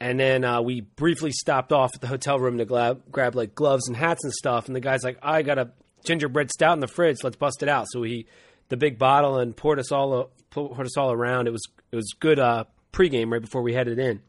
[0.00, 3.54] and then uh, we briefly stopped off at the hotel room to grab, grab like
[3.54, 4.66] gloves and hats and stuff.
[4.66, 5.70] And the guy's like, "I got a
[6.04, 7.22] gingerbread stout in the fridge.
[7.22, 8.26] Let's bust it out." So he
[8.70, 11.46] the big bottle and poured us all poured us all around.
[11.46, 14.22] It was it was good uh, pregame right before we headed in.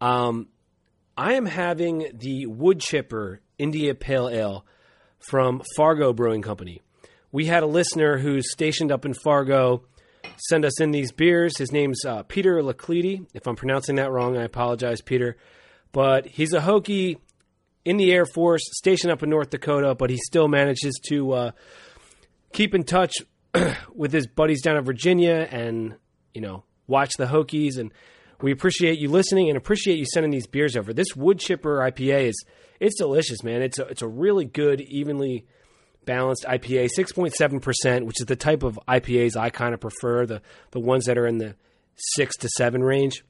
[0.00, 0.48] Um,
[1.16, 4.66] I am having the Wood Chipper India Pale Ale
[5.18, 6.82] from Fargo Brewing Company.
[7.30, 9.84] We had a listener who's stationed up in Fargo
[10.36, 11.56] send us in these beers.
[11.58, 13.26] His name's uh, Peter Laclede.
[13.34, 15.36] If I'm pronouncing that wrong, I apologize, Peter.
[15.92, 17.16] But he's a Hokie
[17.84, 21.50] in the Air Force, stationed up in North Dakota, but he still manages to uh,
[22.52, 23.14] keep in touch
[23.94, 25.96] with his buddies down in Virginia and,
[26.32, 27.78] you know, watch the Hokies.
[27.78, 27.92] And
[28.40, 30.92] we appreciate you listening and appreciate you sending these beers over.
[30.92, 32.44] This Wood Chipper IPA is
[32.80, 33.62] it's delicious, man.
[33.62, 35.46] It's a, it's a really good, evenly
[36.04, 40.80] balanced IPA, 6.7%, which is the type of IPAs I kind of prefer, the, the
[40.80, 41.54] ones that are in the
[41.96, 43.24] 6 to 7 range.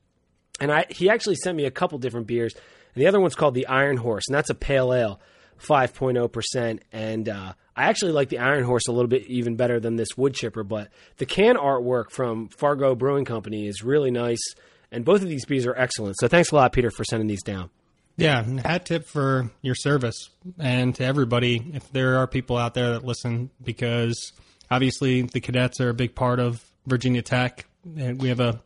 [0.61, 2.55] And I he actually sent me a couple different beers.
[2.95, 5.21] And the other one's called the Iron Horse, and that's a pale ale,
[5.61, 6.81] 5.0%.
[6.93, 10.17] And uh, I actually like the Iron Horse a little bit even better than this
[10.17, 14.43] wood chipper, but the can artwork from Fargo Brewing Company is really nice.
[14.91, 16.17] And both of these beers are excellent.
[16.21, 17.71] So thanks a lot, Peter, for sending these down.
[18.17, 21.73] Yeah, hat tip for your service and to everybody.
[21.75, 24.33] If there are people out there that listen, because
[24.71, 28.61] obviously the cadets are a big part of Virginia Tech, and we have a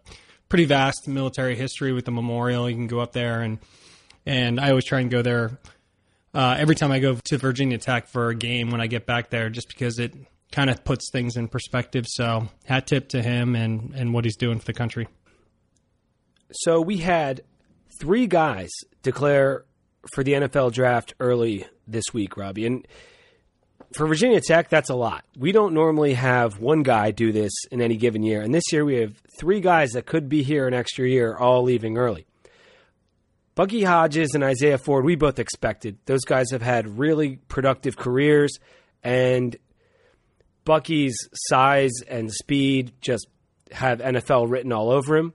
[0.49, 2.69] pretty vast military history with the memorial.
[2.69, 3.59] You can go up there, and
[4.25, 5.59] and I always try and go there
[6.35, 9.31] uh, every time I go to Virginia Tech for a game when I get back
[9.31, 10.13] there, just because it
[10.53, 12.07] kind of puts things in perspective.
[12.09, 15.09] So hat tip to him and and what he's doing for the country.
[16.53, 17.43] So we had
[17.99, 18.71] three guys
[19.03, 19.65] declare
[20.13, 22.67] for the NFL draft early this week, Robbie.
[22.67, 22.87] And
[23.93, 25.25] for Virginia Tech, that's a lot.
[25.37, 28.43] We don't normally have one guy do this in any given year.
[28.43, 31.63] And this year we have three guys that could be here an extra year all
[31.63, 32.27] leaving early.
[33.55, 35.97] Bucky Hodges and Isaiah Ford, we both expected.
[36.05, 38.59] Those guys have had really productive careers,
[39.03, 39.57] and
[40.67, 43.29] Bucky's size and speed just
[43.73, 45.33] have NFL written all over him.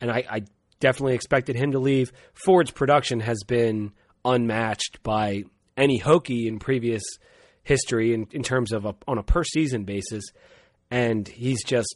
[0.00, 0.42] And I, I
[0.80, 2.12] definitely expected him to leave.
[2.32, 3.92] Ford's production has been
[4.24, 5.44] unmatched by
[5.76, 7.02] any Hokie in previous
[7.62, 10.24] history in, in terms of a, on a per season basis.
[10.90, 11.94] And he's just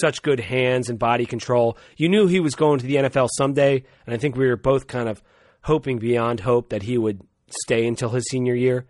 [0.00, 1.76] such good hands and body control.
[1.96, 4.86] You knew he was going to the NFL someday, and I think we were both
[4.86, 5.22] kind of
[5.62, 7.20] hoping beyond hope that he would
[7.64, 8.86] stay until his senior year.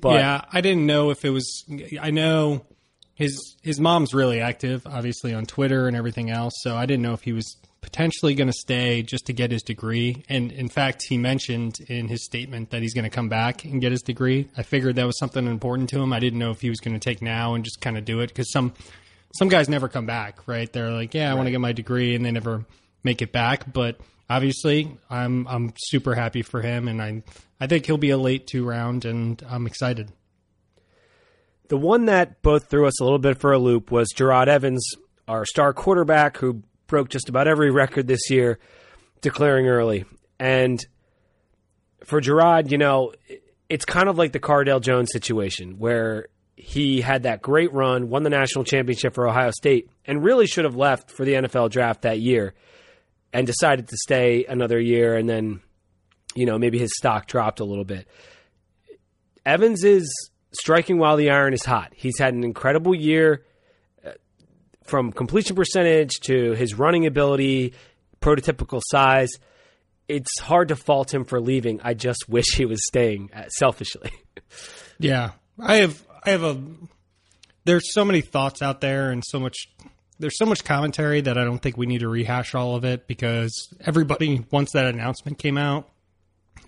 [0.00, 1.64] But, yeah, I didn't know if it was.
[2.00, 2.64] I know
[3.14, 6.54] his his mom's really active, obviously on Twitter and everything else.
[6.62, 9.62] So I didn't know if he was potentially going to stay just to get his
[9.62, 10.24] degree.
[10.30, 13.78] And in fact, he mentioned in his statement that he's going to come back and
[13.78, 14.48] get his degree.
[14.56, 16.10] I figured that was something important to him.
[16.12, 18.20] I didn't know if he was going to take now and just kind of do
[18.20, 18.72] it because some
[19.34, 20.72] some guys never come back, right?
[20.72, 21.34] They're like, yeah, I right.
[21.34, 22.64] want to get my degree, and they never
[23.02, 23.70] make it back.
[23.70, 27.22] But obviously, I'm I'm super happy for him, and I
[27.60, 30.10] I think he'll be a late two round, and I'm excited.
[31.68, 34.86] The one that both threw us a little bit for a loop was Jerod Evans,
[35.28, 38.58] our star quarterback, who broke just about every record this year,
[39.20, 40.04] declaring early.
[40.38, 40.84] And
[42.04, 43.12] for Jerod, you know,
[43.68, 48.22] it's kind of like the Cardale Jones situation where he had that great run, won
[48.22, 52.02] the national championship for Ohio State, and really should have left for the NFL draft
[52.02, 52.54] that year
[53.32, 55.60] and decided to stay another year and then,
[56.34, 58.06] you know, maybe his stock dropped a little bit.
[59.44, 60.08] Evans is
[60.52, 61.92] striking while the iron is hot.
[61.94, 63.44] He's had an incredible year
[64.84, 67.74] from completion percentage to his running ability,
[68.20, 69.30] prototypical size,
[70.08, 71.80] it's hard to fault him for leaving.
[71.82, 74.10] I just wish he was staying uh, selfishly.
[75.00, 75.32] Yeah.
[75.58, 76.62] I have I have a
[77.64, 79.56] there's so many thoughts out there and so much
[80.20, 83.08] there's so much commentary that I don't think we need to rehash all of it
[83.08, 85.90] because everybody once that announcement came out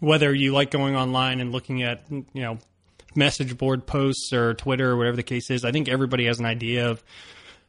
[0.01, 2.59] whether you like going online and looking at you know
[3.15, 6.47] message board posts or Twitter or whatever the case is, I think everybody has an
[6.47, 7.03] idea of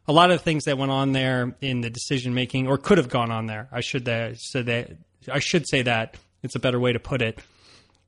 [0.07, 3.09] a lot of things that went on there in the decision making, or could have
[3.09, 3.67] gone on there.
[3.71, 4.05] I should
[4.37, 4.91] say that
[5.31, 7.39] I should say that it's a better way to put it.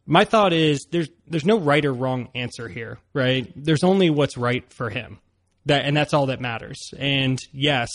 [0.06, 3.52] My thought is there's there's no right or wrong answer here, right?
[3.56, 5.20] There's only what's right for him.
[5.66, 6.94] That and that's all that matters.
[6.98, 7.90] And yes,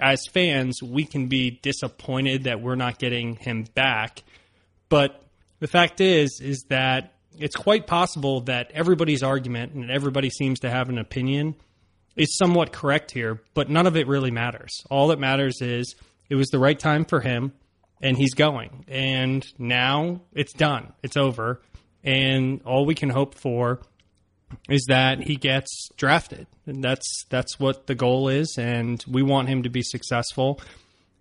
[0.00, 4.22] as fans, we can be disappointed that we're not getting him back,
[4.88, 5.22] but
[5.60, 10.70] the fact is is that it's quite possible that everybody's argument and everybody seems to
[10.70, 11.54] have an opinion
[12.20, 14.84] is somewhat correct here, but none of it really matters.
[14.90, 15.94] All that matters is
[16.28, 17.52] it was the right time for him
[18.02, 18.84] and he's going.
[18.88, 20.92] And now it's done.
[21.02, 21.62] It's over.
[22.04, 23.80] And all we can hope for
[24.68, 26.46] is that he gets drafted.
[26.66, 30.60] And that's that's what the goal is and we want him to be successful.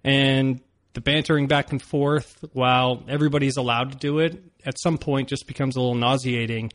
[0.03, 0.59] And
[0.93, 5.47] the bantering back and forth while everybody's allowed to do it at some point just
[5.47, 6.71] becomes a little nauseating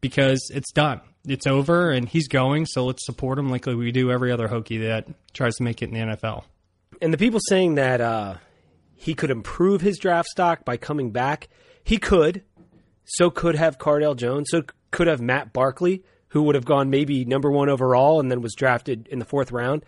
[0.00, 1.00] because it's done.
[1.26, 4.86] It's over and he's going, so let's support him like we do every other Hokie
[4.86, 6.44] that tries to make it in the NFL.
[7.02, 8.36] And the people saying that uh,
[8.94, 11.48] he could improve his draft stock by coming back,
[11.84, 12.42] he could.
[13.04, 14.48] So could have Cardale Jones.
[14.50, 18.40] So could have Matt Barkley, who would have gone maybe number one overall and then
[18.40, 19.84] was drafted in the fourth round.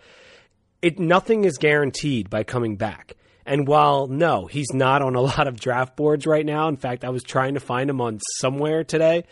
[0.83, 3.15] It nothing is guaranteed by coming back.
[3.45, 6.69] And while no, he's not on a lot of draft boards right now.
[6.69, 9.25] In fact, I was trying to find him on somewhere today.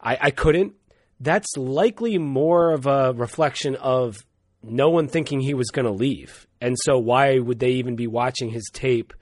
[0.00, 0.74] I, I couldn't.
[1.20, 4.24] That's likely more of a reflection of
[4.62, 6.46] no one thinking he was going to leave.
[6.60, 9.12] And so why would they even be watching his tape?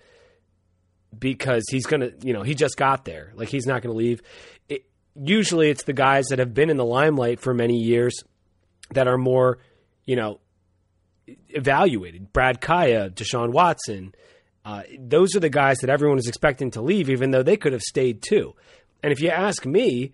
[1.16, 3.32] Because he's going to, you know, he just got there.
[3.34, 4.20] Like he's not going to leave.
[4.68, 4.84] It,
[5.14, 8.22] usually it's the guys that have been in the limelight for many years
[8.90, 9.58] that are more,
[10.04, 10.40] you know,
[11.48, 12.32] evaluated.
[12.32, 14.14] Brad Kaaya, Deshaun Watson.
[14.64, 17.72] Uh, those are the guys that everyone is expecting to leave, even though they could
[17.72, 18.54] have stayed too.
[19.02, 20.12] And if you ask me,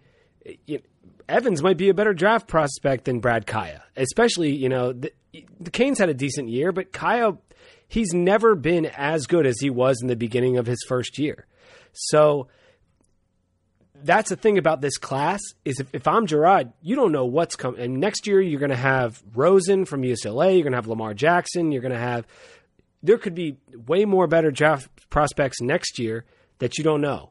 [0.68, 0.78] know,
[1.28, 5.12] Evans might be a better draft prospect than Brad Kaaya, especially you know the,
[5.60, 7.38] the Canes had a decent year, but Kaaya
[7.88, 11.46] he's never been as good as he was in the beginning of his first year.
[11.92, 12.48] So
[14.02, 17.56] that's the thing about this class is if, if I'm Jerod, you don't know what's
[17.56, 17.80] coming.
[17.80, 21.14] And next year you're going to have Rosen from UCLA, you're going to have Lamar
[21.14, 22.26] Jackson, you're going to have
[23.02, 26.24] there could be way more better draft prospects next year
[26.58, 27.30] that you don't know.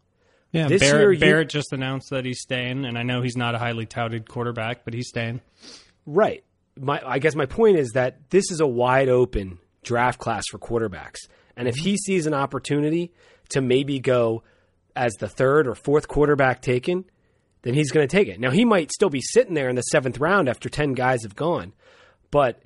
[0.54, 3.36] Yeah, this Barrett, year you, Barrett just announced that he's staying, and I know he's
[3.36, 5.42] not a highly touted quarterback, but he's staying.
[6.06, 6.44] Right.
[6.80, 10.60] My, I guess my point is that this is a wide open draft class for
[10.60, 12.06] quarterbacks, and if he mm-hmm.
[12.06, 13.12] sees an opportunity
[13.50, 14.44] to maybe go
[14.96, 17.06] as the third or fourth quarterback taken,
[17.64, 18.40] then he's going to take it.
[18.40, 21.36] Now he might still be sitting there in the seventh round after ten guys have
[21.36, 21.74] gone,
[22.30, 22.62] but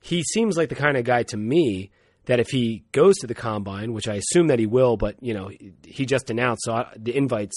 [0.00, 1.90] he seems like the kind of guy to me
[2.26, 5.34] that if he goes to the combine, which I assume that he will, but you
[5.34, 5.50] know
[5.84, 7.56] he just announced, so I, the invites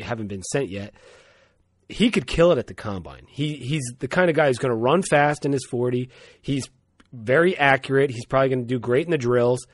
[0.00, 0.94] haven't been sent yet.
[1.88, 3.26] He could kill it at the combine.
[3.28, 6.10] He he's the kind of guy who's going to run fast in his forty.
[6.40, 6.68] He's
[7.12, 8.10] very accurate.
[8.10, 9.66] He's probably going to do great in the drills.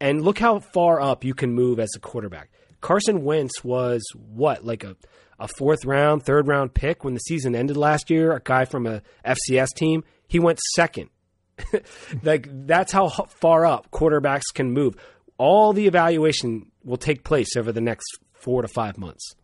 [0.00, 2.50] And look how far up you can move as a quarterback.
[2.80, 4.96] Carson Wentz was what like a
[5.38, 8.32] a fourth round, third round pick when the season ended last year.
[8.32, 10.04] A guy from a FCS team.
[10.26, 11.10] He went second
[12.22, 14.96] like that's how far up quarterbacks can move.
[15.38, 19.34] All the evaluation will take place over the next four to five months.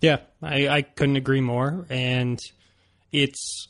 [0.00, 1.86] Yeah, I, I couldn't agree more.
[1.88, 2.38] And
[3.12, 3.68] it's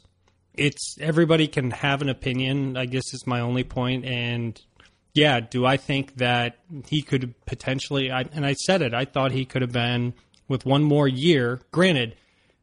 [0.55, 2.77] it's everybody can have an opinion.
[2.77, 4.05] I guess is my only point.
[4.05, 4.61] And
[5.13, 6.59] yeah, do I think that
[6.89, 8.11] he could potentially?
[8.11, 8.95] I, and I said it.
[8.95, 10.15] I thought he could have been
[10.49, 11.61] with one more year.
[11.71, 12.17] Granted,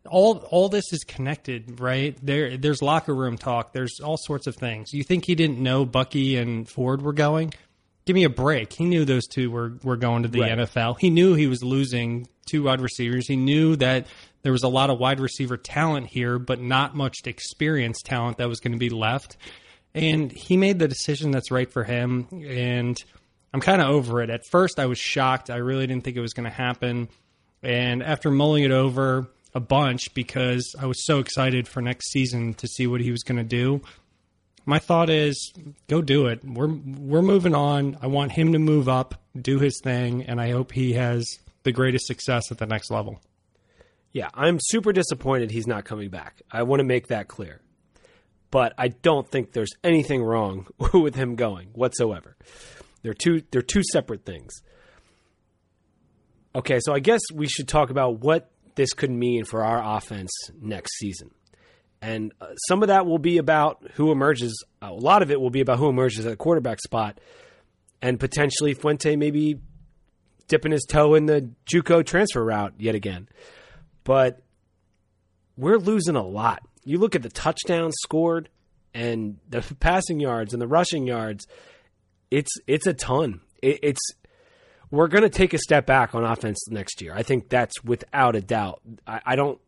[0.09, 2.17] all all this is connected, right?
[2.21, 3.73] There there's locker room talk.
[3.73, 4.93] There's all sorts of things.
[4.93, 7.53] You think he didn't know Bucky and Ford were going?
[8.05, 8.73] Give me a break.
[8.73, 10.57] He knew those two were were going to the right.
[10.57, 10.99] NFL.
[10.99, 13.27] He knew he was losing two wide receivers.
[13.27, 14.07] He knew that
[14.43, 18.49] there was a lot of wide receiver talent here, but not much experienced talent that
[18.49, 19.37] was going to be left.
[19.93, 22.27] And he made the decision that's right for him.
[22.31, 22.97] And
[23.53, 24.29] I'm kind of over it.
[24.29, 25.49] At first, I was shocked.
[25.49, 27.09] I really didn't think it was going to happen.
[27.61, 32.53] And after mulling it over, a bunch because I was so excited for next season
[32.55, 33.81] to see what he was going to do.
[34.65, 35.53] My thought is
[35.87, 36.43] go do it.
[36.45, 37.97] We're we're moving on.
[38.01, 41.25] I want him to move up, do his thing, and I hope he has
[41.63, 43.19] the greatest success at the next level.
[44.11, 46.41] Yeah, I'm super disappointed he's not coming back.
[46.51, 47.61] I want to make that clear.
[48.51, 52.35] But I don't think there's anything wrong with him going whatsoever.
[53.01, 54.61] They're two they're two separate things.
[56.53, 60.31] Okay, so I guess we should talk about what this could mean for our offense
[60.59, 61.31] next season.
[62.01, 64.65] And uh, some of that will be about who emerges.
[64.81, 67.19] A lot of it will be about who emerges at the quarterback spot,
[68.01, 69.59] and potentially Fuente maybe
[70.47, 73.29] dipping his toe in the JUCO transfer route yet again.
[74.03, 74.41] But
[75.55, 76.63] we're losing a lot.
[76.83, 78.49] You look at the touchdowns scored
[78.93, 81.45] and the passing yards and the rushing yards.
[82.31, 83.41] It's it's a ton.
[83.61, 84.01] It, it's
[84.91, 87.13] we're going to take a step back on offense next year.
[87.15, 88.81] I think that's without a doubt.
[89.07, 89.59] I, I don't.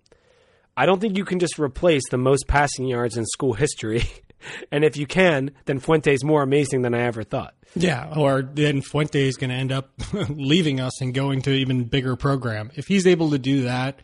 [0.75, 4.05] I don't think you can just replace the most passing yards in school history.
[4.71, 7.53] and if you can, then Fuente's more amazing than I ever thought.
[7.75, 9.91] Yeah, or then Fuente is going to end up
[10.29, 12.71] leaving us and going to an even bigger program.
[12.75, 13.99] If he's able to do that,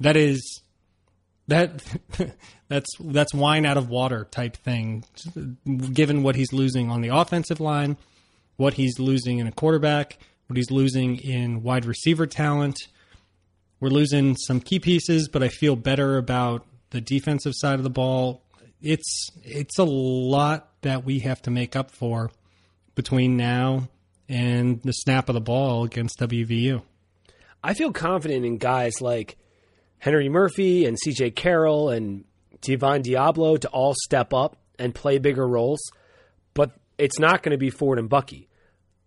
[0.00, 0.62] that is
[1.48, 1.82] that
[2.68, 5.04] that's that's wine out of water type thing.
[5.92, 7.96] Given what he's losing on the offensive line,
[8.56, 10.18] what he's losing in a quarterback,
[10.52, 12.76] what he's losing in wide receiver talent,
[13.80, 17.90] we're losing some key pieces, but I feel better about the defensive side of the
[17.90, 18.42] ball.
[18.82, 22.32] It's it's a lot that we have to make up for
[22.94, 23.88] between now
[24.28, 26.82] and the snap of the ball against WVU.
[27.64, 29.38] I feel confident in guys like
[30.00, 32.24] Henry Murphy and CJ Carroll and
[32.60, 35.80] Divine Deablo to all step up and play bigger roles,
[36.52, 38.50] but it's not going to be Ford and Bucky.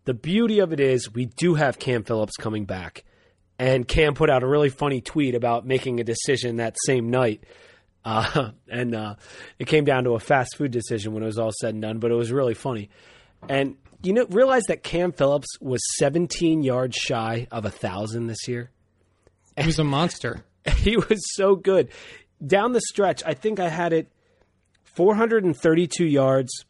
[0.05, 3.03] The beauty of it is we do have Cam Phillips coming back.
[3.57, 7.43] And Cam put out a really funny tweet about making a decision that same night.
[8.03, 9.15] Uh, and uh,
[9.59, 11.99] it came down to a fast food decision when it was all said and done,
[11.99, 12.89] but it was really funny.
[13.47, 18.47] And you know, realize that Cam Phillips was 17 yards shy of a thousand this
[18.47, 18.69] year.
[19.57, 20.43] He was a monster.
[20.77, 21.89] he was so good
[22.45, 24.11] down the stretch, I think I had it
[24.83, 26.65] 432 yards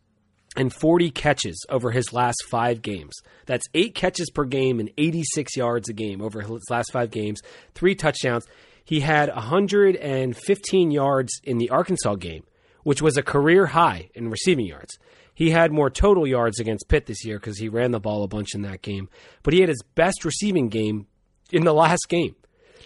[0.55, 3.13] and 40 catches over his last five games.
[3.45, 7.41] That's eight catches per game and 86 yards a game over his last five games,
[7.73, 8.45] three touchdowns.
[8.83, 12.43] He had 115 yards in the Arkansas game,
[12.83, 14.97] which was a career high in receiving yards.
[15.33, 18.27] He had more total yards against Pitt this year because he ran the ball a
[18.27, 19.09] bunch in that game,
[19.43, 21.07] but he had his best receiving game
[21.51, 22.35] in the last game.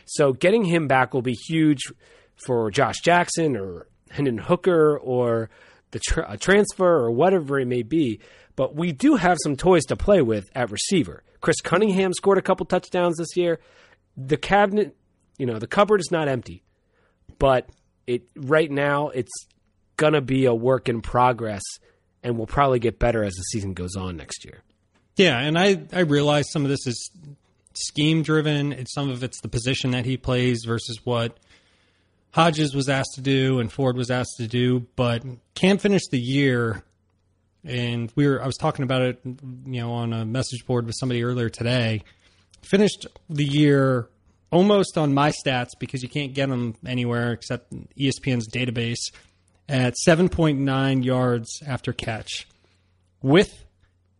[0.05, 1.83] So getting him back will be huge
[2.47, 5.51] for Josh Jackson or Hendon Hooker or
[5.91, 8.19] the tra- transfer or whatever it may be.
[8.55, 11.23] But we do have some toys to play with at receiver.
[11.41, 13.59] Chris Cunningham scored a couple touchdowns this year.
[14.17, 14.95] The cabinet,
[15.37, 16.63] you know, the cupboard is not empty,
[17.37, 17.69] but
[18.05, 19.31] it right now it's
[19.95, 21.61] gonna be a work in progress,
[22.23, 24.63] and will probably get better as the season goes on next year.
[25.15, 27.11] Yeah, and I I realize some of this is
[27.73, 28.73] scheme driven.
[28.73, 31.37] It's some of it's the position that he plays versus what
[32.31, 35.23] Hodges was asked to do and Ford was asked to do, but
[35.55, 36.83] Cam finished the year.
[37.63, 40.95] And we were, I was talking about it, you know, on a message board with
[40.97, 42.03] somebody earlier today.
[42.61, 44.09] Finished the year
[44.51, 49.11] almost on my stats because you can't get them anywhere except ESPN's database
[49.67, 52.47] at 7.9 yards after catch.
[53.21, 53.65] With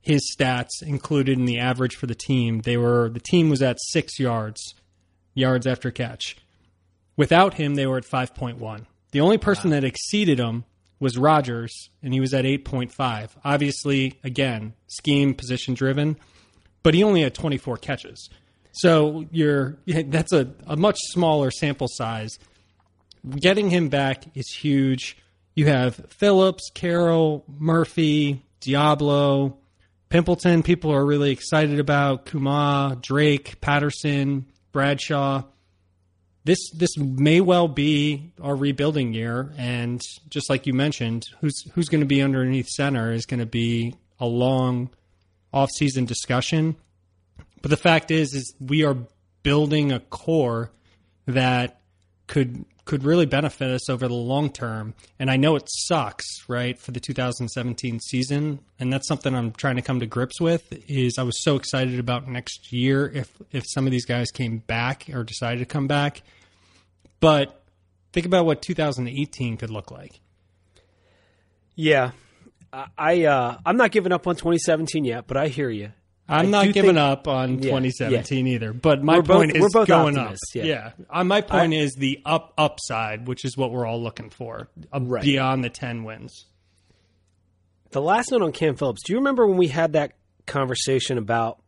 [0.01, 3.77] his stats included in the average for the team, they were the team was at
[3.79, 4.75] 6 yards
[5.33, 6.37] yards after catch.
[7.19, 8.85] Without him, they were at 5.1.
[9.11, 9.75] The only person wow.
[9.75, 10.63] that exceeded him
[11.01, 13.31] was Rogers, and he was at 8.5.
[13.43, 16.15] Obviously, again, scheme position driven,
[16.81, 18.29] but he only had 24 catches.
[18.71, 22.39] So you're that's a, a much smaller sample size.
[23.29, 25.17] Getting him back is huge.
[25.55, 29.57] You have Phillips, Carroll, Murphy, Deablo,
[30.09, 30.63] Pimpleton.
[30.63, 35.43] People are really excited about Kumah, Drake, Patterson, Bradshaw
[36.49, 41.89] this this may well be our rebuilding year, and just like you mentioned, who's who's
[41.89, 44.89] going to be underneath center is going to be a long
[45.53, 46.75] off-season discussion.
[47.61, 48.97] But the fact is, is we are
[49.43, 50.71] building a core
[51.27, 51.81] that
[52.25, 54.95] could could really benefit us over the long term.
[55.19, 59.75] And I know it sucks, right, for the 2017 season, and that's something I'm trying
[59.75, 60.73] to come to grips with.
[60.89, 64.57] Is I was so excited about next year if if some of these guys came
[64.57, 66.23] back or decided to come back,
[67.19, 67.63] but
[68.13, 70.19] think about what 2018 could look like.
[71.75, 72.11] Yeah,
[72.97, 75.91] I uh, I'm not giving up on 2017 yet, but I hear you.
[76.29, 78.53] I'm I not giving think, up on yeah, 2017 yeah.
[78.53, 78.71] either.
[78.71, 80.35] But my we're point both, is going up.
[80.53, 80.63] Yeah.
[80.63, 80.91] yeah.
[81.09, 84.69] Uh, my point I, is the up upside, which is what we're all looking for
[84.93, 85.23] uh, right.
[85.23, 86.45] beyond the 10 wins.
[87.91, 89.01] The last note on Cam Phillips.
[89.03, 90.11] Do you remember when we had that
[90.45, 91.59] conversation about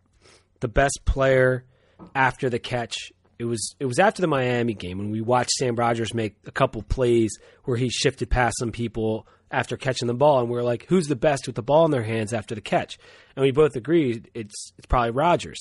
[0.60, 1.66] the best player
[2.14, 2.96] after the catch?
[3.42, 6.52] It was it was after the Miami game when we watched Sam Rogers make a
[6.52, 7.32] couple plays
[7.64, 11.08] where he shifted past some people after catching the ball, and we are like, who's
[11.08, 13.00] the best with the ball in their hands after the catch?
[13.36, 15.58] And we both agreed it's it's probably Rogers.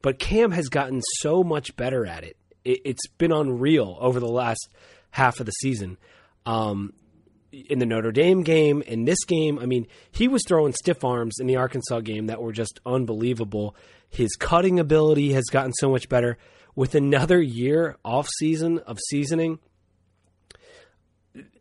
[0.00, 2.38] But Cam has gotten so much better at it.
[2.64, 4.66] it has been unreal over the last
[5.10, 5.98] half of the season.
[6.46, 6.94] Um,
[7.52, 11.34] in the Notre Dame game, in this game, I mean, he was throwing stiff arms
[11.38, 13.76] in the Arkansas game that were just unbelievable.
[14.08, 16.38] His cutting ability has gotten so much better.
[16.76, 19.58] With another year off season of seasoning,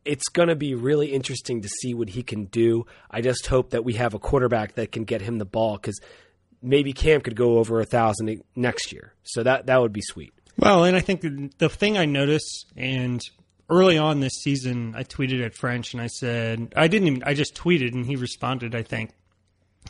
[0.06, 2.86] it's going to be really interesting to see what he can do.
[3.10, 6.00] I just hope that we have a quarterback that can get him the ball because
[6.62, 9.14] maybe Cam could go over a thousand next year.
[9.24, 10.34] So that that would be sweet.
[10.58, 13.22] Well, and I think the, the thing I noticed, and
[13.70, 17.34] early on this season, I tweeted at French and I said, I didn't even, I
[17.34, 19.12] just tweeted and he responded, I think,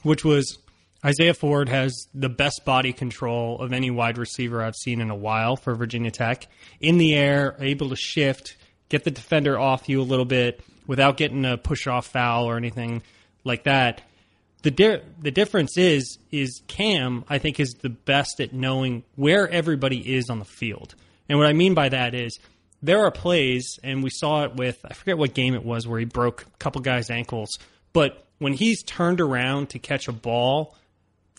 [0.03, 0.57] which was
[1.05, 5.15] Isaiah Ford has the best body control of any wide receiver I've seen in a
[5.15, 6.47] while for Virginia Tech.
[6.79, 8.55] In the air, able to shift,
[8.87, 12.55] get the defender off you a little bit without getting a push off foul or
[12.55, 13.03] anything
[13.43, 14.01] like that.
[14.61, 19.49] The di- the difference is is Cam I think is the best at knowing where
[19.49, 20.95] everybody is on the field.
[21.27, 22.39] And what I mean by that is
[22.81, 25.99] there are plays and we saw it with I forget what game it was where
[25.99, 27.49] he broke a couple guys ankles,
[27.91, 30.75] but when he's turned around to catch a ball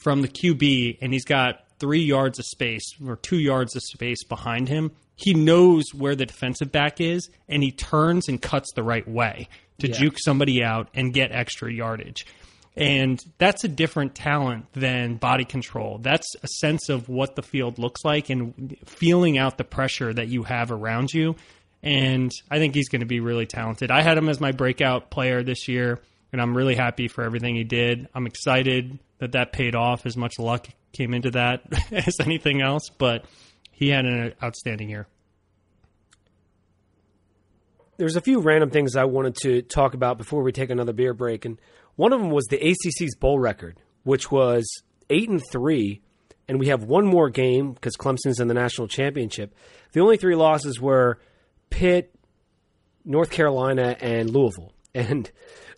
[0.04, 4.22] from the QB and he's got 3 yards of space or 2 yards of space
[4.22, 8.82] behind him, he knows where the defensive back is and he turns and cuts the
[8.84, 9.48] right way
[9.78, 9.94] to Yeah.
[9.98, 12.26] juke somebody out and get extra yardage.
[12.76, 15.98] And that's a different talent than body control.
[15.98, 20.28] That's a sense of what the field looks like and feeling out the pressure that
[20.28, 21.36] you have around you.
[21.82, 23.90] And I think he's going to be really talented.
[23.90, 26.00] I had him as my breakout player this year,
[26.32, 28.08] and I'm really happy for everything he did.
[28.14, 30.06] I'm excited that that paid off.
[30.06, 31.62] As much luck came into that
[31.92, 33.24] as anything else, but
[33.70, 35.06] he had an outstanding year.
[37.96, 41.14] There's a few random things I wanted to talk about before we take another beer
[41.14, 41.60] break, and
[41.96, 44.64] one of them was the ACC's bowl record, which was
[45.10, 46.02] eight and three,
[46.48, 49.54] and we have one more game because Clemson's in the national championship.
[49.92, 51.20] The only three losses were
[51.70, 52.12] Pitt,
[53.04, 54.72] North Carolina, and Louisville.
[54.96, 55.28] And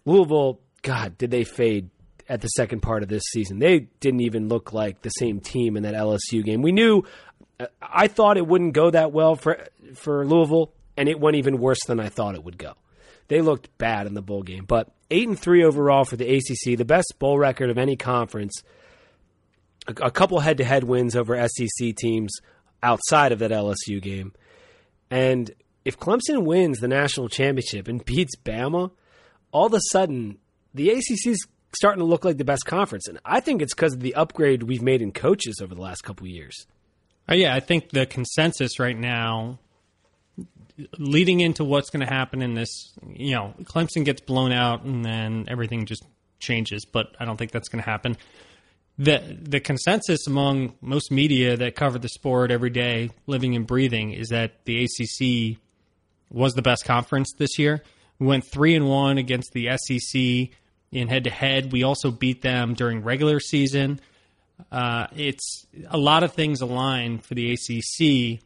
[0.05, 1.89] Louisville, God, did they fade
[2.29, 3.59] at the second part of this season?
[3.59, 6.63] They didn't even look like the same team in that LSU game.
[6.63, 7.05] We knew.
[7.59, 9.65] Uh, I thought it wouldn't go that well for
[9.95, 12.75] for Louisville, and it went even worse than I thought it would go.
[13.29, 16.77] They looked bad in the bowl game, but eight and three overall for the ACC,
[16.77, 18.63] the best bowl record of any conference.
[19.89, 22.33] A, a couple head to head wins over SEC teams
[22.83, 24.33] outside of that LSU game,
[25.11, 25.51] and
[25.87, 28.91] if Clemson wins the national championship and beats Bama,
[29.53, 30.39] all of a sudden
[30.75, 31.47] the ACC's
[31.77, 34.65] starting to look like the best conference, and I think it's because of the upgrade
[34.65, 36.67] we've made in coaches over the last couple years.
[37.29, 39.59] Uh, yeah, I think the consensus right now,
[40.99, 45.05] leading into what's going to happen in this, you know, Clemson gets blown out and
[45.05, 46.05] then everything just
[46.39, 48.17] changes, but I don't think that's going to happen.
[48.99, 54.13] The the consensus among most media that cover the sport every day, living and breathing,
[54.13, 55.59] is that the ACC
[56.31, 57.83] was the best conference this year.
[58.19, 60.49] We went three and one against the SEC
[60.93, 61.73] in head to head.
[61.73, 64.01] We also beat them during regular season.
[64.71, 68.41] Uh, it's a lot of things align for the ACC.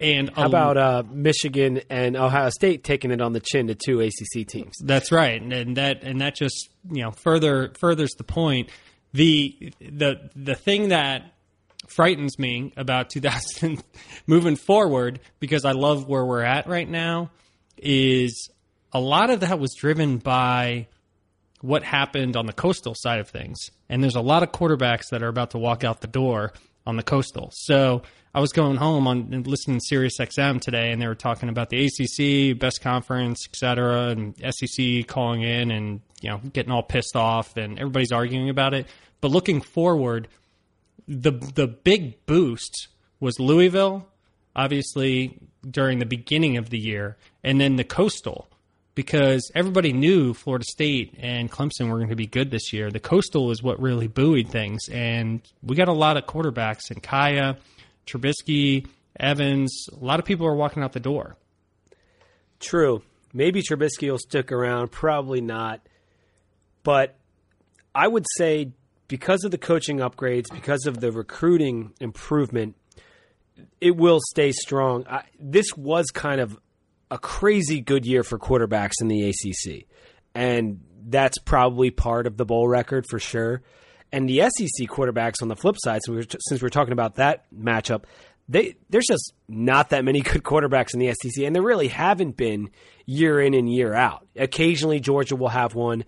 [0.00, 4.00] And How about uh, Michigan and Ohio State taking it on the chin to two
[4.00, 4.72] ACC teams?
[4.82, 8.70] That's right, and, and that and that just you know further furthers the point.
[9.12, 11.32] The the the thing that
[11.86, 13.82] frightens me about 2000
[14.26, 17.30] moving forward because I love where we're at right now
[17.76, 18.50] is
[18.92, 20.86] a lot of that was driven by
[21.62, 23.70] what happened on the coastal side of things.
[23.88, 26.52] And there's a lot of quarterbacks that are about to walk out the door
[26.86, 27.50] on the coastal.
[27.52, 28.02] So
[28.34, 31.70] I was going home on listening to Sirius XM today, and they were talking about
[31.70, 36.82] the ACC, best conference, et cetera, and SEC calling in and you know getting all
[36.82, 38.86] pissed off, and everybody's arguing about it.
[39.20, 40.28] But looking forward,
[41.06, 42.88] the the big boost
[43.20, 44.08] was Louisville,
[44.56, 45.38] obviously
[45.68, 48.48] during the beginning of the year, and then the coastal
[48.94, 52.90] because everybody knew Florida State and Clemson were going to be good this year.
[52.90, 57.00] The coastal is what really buoyed things, and we got a lot of quarterbacks in
[57.00, 57.58] Kaaya,
[58.06, 58.86] Trubisky,
[59.18, 59.86] Evans.
[59.92, 61.36] A lot of people are walking out the door.
[62.60, 63.02] True.
[63.32, 64.90] Maybe Trubisky will stick around.
[64.92, 65.80] Probably not.
[66.82, 67.16] But
[67.94, 68.72] I would say
[69.08, 72.76] because of the coaching upgrades, because of the recruiting improvement,
[73.80, 75.06] it will stay strong.
[75.08, 76.58] I, this was kind of
[77.12, 79.84] a crazy good year for quarterbacks in the ACC.
[80.34, 83.62] And that's probably part of the bowl record for sure.
[84.10, 88.04] And the SEC quarterbacks on the flip side, we're, since we're talking about that matchup,
[88.48, 92.36] they there's just not that many good quarterbacks in the SEC, and there really haven't
[92.36, 92.70] been
[93.04, 94.26] year in and year out.
[94.34, 96.04] Occasionally, Georgia will have one.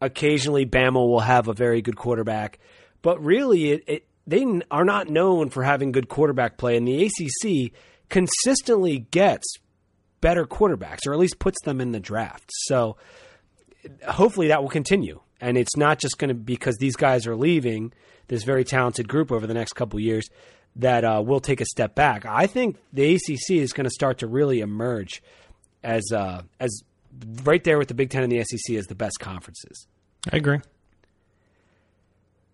[0.00, 2.58] Occasionally, Bama will have a very good quarterback,
[3.00, 7.04] but really, it, it they are not known for having good quarterback play, and the
[7.04, 7.72] ACC
[8.08, 9.58] consistently gets
[10.22, 12.50] better quarterbacks, or at least puts them in the draft.
[12.52, 12.96] So
[14.08, 15.20] hopefully that will continue.
[15.42, 17.92] And it's not just going to because these guys are leaving
[18.28, 20.26] this very talented group over the next couple years
[20.76, 22.24] that uh, will take a step back.
[22.24, 25.22] I think the ACC is going to start to really emerge
[25.82, 26.82] as uh, as
[27.42, 29.86] right there with the Big Ten and the SEC as the best conferences.
[30.32, 30.60] I agree.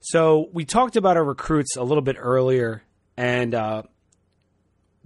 [0.00, 2.82] So we talked about our recruits a little bit earlier,
[3.16, 3.82] and uh,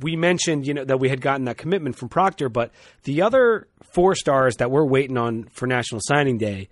[0.01, 2.73] we mentioned you know that we had gotten that commitment from Proctor, but
[3.05, 6.69] the other four stars that we're waiting on for National Signing Day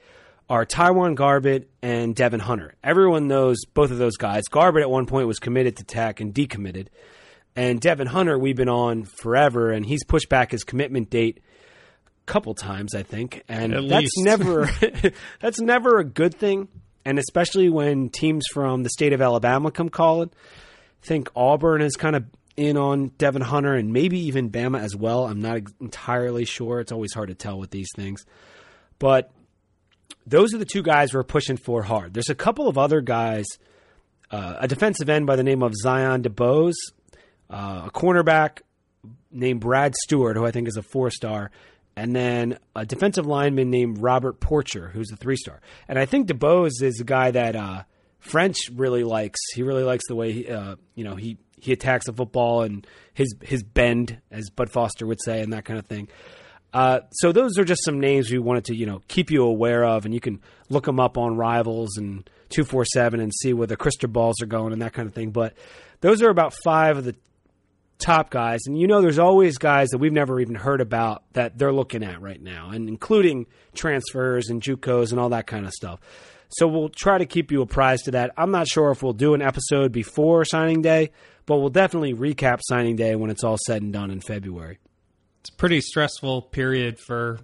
[0.48, 2.74] are Taiwan Garbett and Devin Hunter.
[2.82, 4.44] Everyone knows both of those guys.
[4.50, 6.88] Garbett at one point was committed to Tech and decommitted,
[7.54, 11.40] and Devin Hunter we've been on forever, and he's pushed back his commitment date
[12.26, 14.12] a couple times, I think, and At that's least.
[14.18, 14.68] never
[15.40, 16.68] that's never a good thing,
[17.04, 20.30] and especially when teams from the state of Alabama come calling.
[21.02, 22.24] I think Auburn is kind of
[22.61, 25.26] in on Devin Hunter and maybe even Bama as well.
[25.26, 26.80] I'm not entirely sure.
[26.80, 28.24] It's always hard to tell with these things.
[28.98, 29.32] But
[30.26, 32.14] those are the two guys we're pushing for hard.
[32.14, 33.46] There's a couple of other guys,
[34.30, 36.74] uh, a defensive end by the name of Zion DeBose,
[37.48, 38.61] uh, a cornerback
[39.30, 41.50] named Brad Stewart, who I think is a four star,
[41.96, 45.61] and then a defensive lineman named Robert Porcher, who's a three star.
[45.88, 47.82] And I think DeBose is a guy that uh,
[48.18, 49.40] French really likes.
[49.54, 52.86] He really likes the way he, uh, you know he he attacks the football and
[53.14, 56.08] his his bend, as Bud Foster would say, and that kind of thing.
[56.72, 59.84] Uh, so those are just some names we wanted to you know keep you aware
[59.84, 63.52] of, and you can look them up on Rivals and two four seven and see
[63.52, 65.30] where the crystal balls are going and that kind of thing.
[65.30, 65.54] But
[66.00, 67.16] those are about five of the
[67.98, 71.58] top guys, and you know there's always guys that we've never even heard about that
[71.58, 75.72] they're looking at right now, and including transfers and JUCOs and all that kind of
[75.72, 76.00] stuff.
[76.51, 78.32] So we'll try to keep you apprised of that.
[78.36, 81.11] I'm not sure if we'll do an episode before signing day,
[81.46, 84.78] but we'll definitely recap signing day when it's all said and done in February.
[85.40, 87.38] It's a pretty stressful period for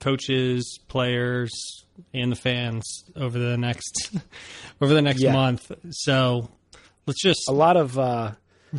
[0.00, 1.50] coaches, players,
[2.12, 4.10] and the fans over the next
[4.80, 5.32] over the next Yeah.
[5.32, 5.70] month.
[5.90, 6.50] So
[7.06, 8.32] let's just A lot of uh,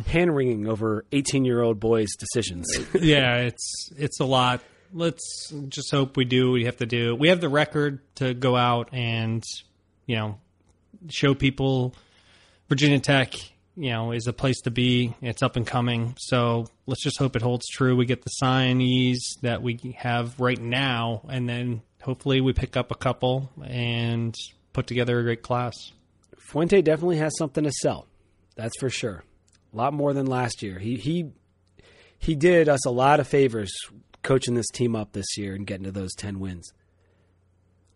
[0.06, 2.66] hand wringing over 18 year old boys' decisions.
[3.00, 4.60] yeah, it's it's a lot.
[4.92, 7.14] Let's just hope we do what we have to do.
[7.14, 9.42] We have the record to go out and
[10.08, 10.40] you know
[11.08, 11.94] show people
[12.68, 13.34] Virginia Tech,
[13.76, 15.14] you know, is a place to be.
[15.22, 16.14] It's up and coming.
[16.18, 17.96] So let's just hope it holds true.
[17.96, 22.90] We get the signees that we have right now, and then hopefully we pick up
[22.90, 24.34] a couple and
[24.72, 25.74] put together a great class.
[26.38, 28.06] Fuente definitely has something to sell.
[28.56, 29.22] That's for sure.
[29.72, 30.78] A lot more than last year.
[30.78, 31.30] He he
[32.18, 33.72] he did us a lot of favors
[34.22, 36.72] coaching this team up this year and getting to those 10 wins.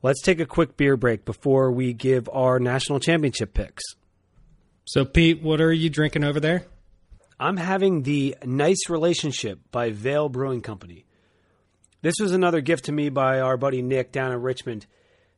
[0.04, 3.84] Let's take a quick beer break before we give our national championship picks.
[4.84, 6.66] So Pete, what are you drinking over there?
[7.38, 11.04] I'm having the Nice Relationship by Veil Brewing Company.
[12.00, 14.86] This was another gift to me by our buddy Nick down in Richmond.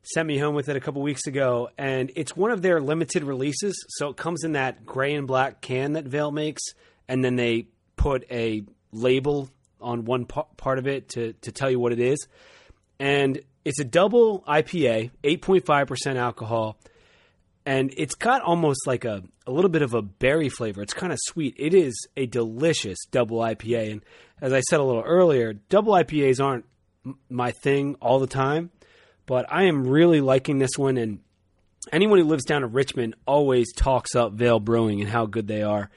[0.02, 3.22] Sent me home with it a couple weeks ago, and it's one of their limited
[3.22, 3.74] releases.
[3.90, 6.62] So it comes in that gray and black can that Veil makes,
[7.06, 11.78] and then they put a label on one part of it to, to tell you
[11.78, 12.26] what it is.
[12.98, 16.78] And it's a double IPA, 8.5% alcohol
[17.66, 20.82] and it's got almost like a, a little bit of a berry flavor.
[20.82, 21.54] It's kind of sweet.
[21.58, 23.92] It is a delicious double IPA.
[23.92, 24.04] And
[24.40, 26.66] as I said a little earlier, double IPAs aren't
[27.30, 28.70] my thing all the time,
[29.26, 30.98] but I am really liking this one.
[30.98, 31.20] And
[31.90, 35.62] anyone who lives down in Richmond always talks up Veil Brewing and how good they
[35.62, 35.90] are.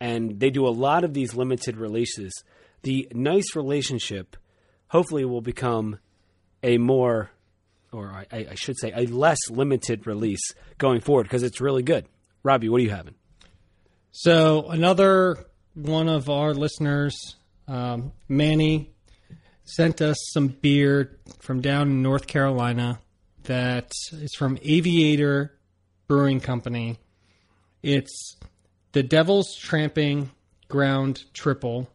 [0.00, 2.32] And they do a lot of these limited releases.
[2.82, 4.36] The nice relationship
[4.88, 5.98] hopefully will become
[6.64, 7.30] a more
[7.92, 10.42] or I, I should say, a less limited release
[10.78, 12.06] going forward because it's really good.
[12.42, 13.14] Robbie, what are you having?
[14.10, 15.36] So another
[15.74, 17.36] one of our listeners,
[17.68, 18.92] um, Manny,
[19.64, 22.98] sent us some beer from down in North Carolina
[23.44, 25.56] that is from Aviator
[26.08, 26.98] Brewing Company.
[27.82, 28.36] It's
[28.92, 30.30] the Devil's Tramping
[30.68, 31.88] Ground Triple.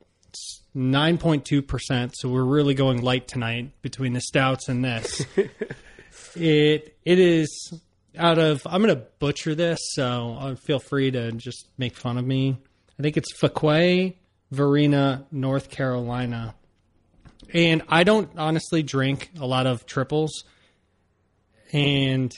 [0.70, 5.26] It's 9.2%, so we're really going light tonight between the stouts and this.
[6.36, 7.74] it it is
[8.18, 12.18] out of I'm going to butcher this, so uh, feel free to just make fun
[12.18, 12.58] of me.
[12.98, 14.16] I think it's Fuquay,
[14.52, 16.56] Varina, North Carolina.
[17.54, 20.44] And I don't honestly drink a lot of triples.
[21.72, 22.32] And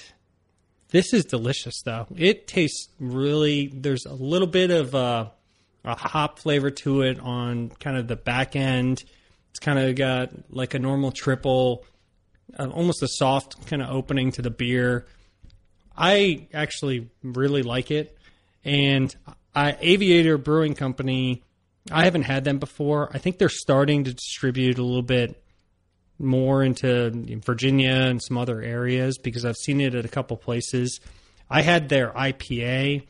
[0.89, 2.07] this is delicious though.
[2.15, 5.31] It tastes really there's a little bit of a,
[5.83, 9.03] a hop flavor to it on kind of the back end.
[9.49, 11.85] It's kind of got like a normal triple,
[12.57, 15.07] uh, almost a soft kind of opening to the beer.
[15.97, 18.17] I actually really like it.
[18.63, 19.13] And
[19.55, 21.43] I, Aviator Brewing Company,
[21.91, 23.09] I haven't had them before.
[23.13, 25.41] I think they're starting to distribute a little bit
[26.19, 27.09] more into
[27.43, 30.99] Virginia and some other areas because I've seen it at a couple places.
[31.49, 33.07] I had their IPA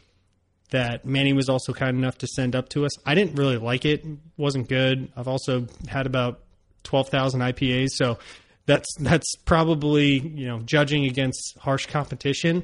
[0.72, 2.92] that Manny was also kind enough to send up to us.
[3.06, 4.04] I didn't really like it;
[4.38, 5.12] wasn't good.
[5.16, 6.42] I've also had about
[6.84, 8.18] twelve thousand IPAs, so
[8.66, 12.64] that's that's probably you know judging against harsh competition.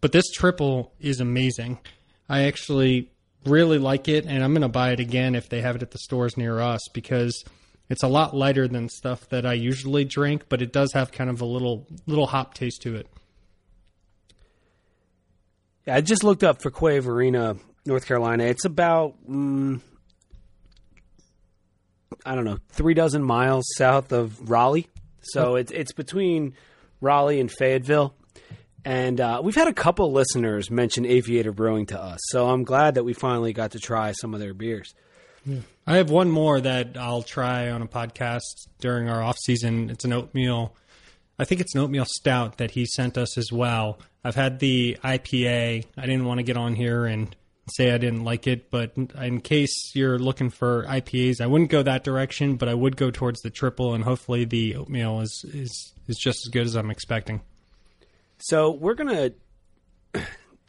[0.00, 1.78] but this triple is amazing.
[2.28, 3.10] I actually
[3.44, 5.90] really like it, and I'm going to buy it again if they have it at
[5.90, 7.44] the stores near us because
[7.88, 11.28] it's a lot lighter than stuff that I usually drink, but it does have kind
[11.28, 13.06] of a little little hop taste to it.
[15.86, 18.44] Yeah, I just looked up Fuquay Varina, North Carolina.
[18.44, 19.80] It's about mm,
[22.24, 24.88] I don't know three dozen miles south of Raleigh,
[25.22, 26.54] so it's it's between
[27.00, 28.14] Raleigh and Fayetteville.
[28.84, 32.94] And uh, we've had a couple listeners mention Aviator Brewing to us, so I'm glad
[32.96, 34.92] that we finally got to try some of their beers.
[35.86, 38.42] I have one more that I'll try on a podcast
[38.80, 39.90] during our off season.
[39.90, 40.74] It's an oatmeal.
[41.38, 43.98] I think it's an oatmeal stout that he sent us as well.
[44.24, 45.86] I've had the IPA.
[45.96, 47.34] I didn't want to get on here and
[47.70, 51.82] say I didn't like it, but in case you're looking for IPAs, I wouldn't go
[51.82, 55.92] that direction, but I would go towards the triple, and hopefully the oatmeal is is
[56.08, 57.40] is just as good as I'm expecting.
[58.38, 59.32] So we're gonna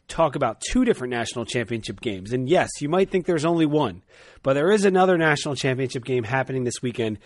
[0.08, 4.04] talk about two different national championship games, and yes, you might think there's only one,
[4.44, 7.20] but there is another national championship game happening this weekend.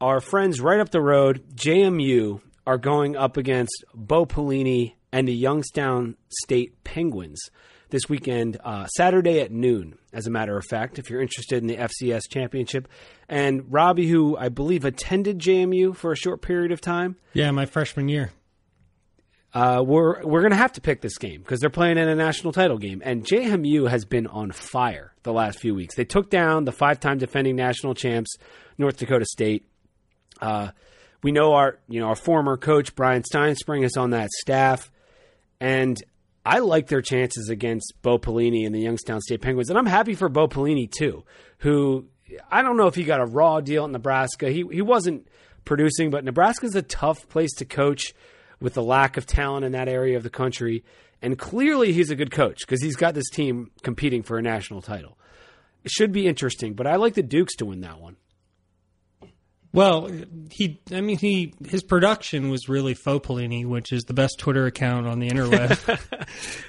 [0.00, 5.34] Our friends right up the road, JMU, are going up against Bo Pelini and the
[5.34, 7.40] Youngstown State Penguins
[7.90, 11.66] this weekend, uh, Saturday at noon, as a matter of fact, if you're interested in
[11.68, 12.88] the FCS championship.
[13.28, 17.66] And Robbie, who I believe attended JMU for a short period of time, Yeah, my
[17.66, 18.30] freshman year.
[19.54, 22.52] uh, we're we're gonna have to pick this game because they're playing in a national
[22.54, 25.94] title game, and JMU has been on fire the last few weeks.
[25.94, 28.34] They took down the five-time defending national champs,
[28.78, 29.66] North Dakota State.
[30.40, 30.70] Uh,
[31.22, 34.90] we know our you know our former coach Bryan Stinespring is on that staff,
[35.62, 36.02] and
[36.44, 40.16] I like their chances against Bo Pelini and the Youngstown State Penguins, and I'm happy
[40.16, 41.22] for Bo Pelini too,
[41.58, 42.06] who
[42.50, 44.50] I don't know if he got a raw deal in Nebraska.
[44.50, 45.28] He he wasn't
[45.64, 48.12] producing, but Nebraska's a tough place to coach
[48.60, 50.82] with the lack of talent in that area of the country.
[51.24, 54.82] And clearly, he's a good coach because he's got this team competing for a national
[54.82, 55.16] title.
[55.84, 58.16] It should be interesting, but I like the Dukes to win that one.
[59.72, 60.10] Well,
[60.50, 64.66] he, I mean, he, his production was really faux Pelini, which is the best Twitter
[64.66, 65.78] account on the interweb.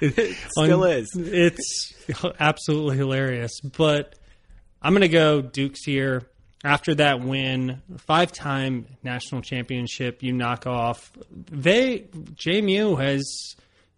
[0.00, 1.10] It still On- is.
[1.16, 1.92] It's
[2.40, 3.60] absolutely hilarious.
[3.60, 4.14] But
[4.82, 6.28] I'm going to go Dukes here.
[6.64, 11.12] After that win, five time national championship, you knock off.
[11.30, 13.54] They, JMU has,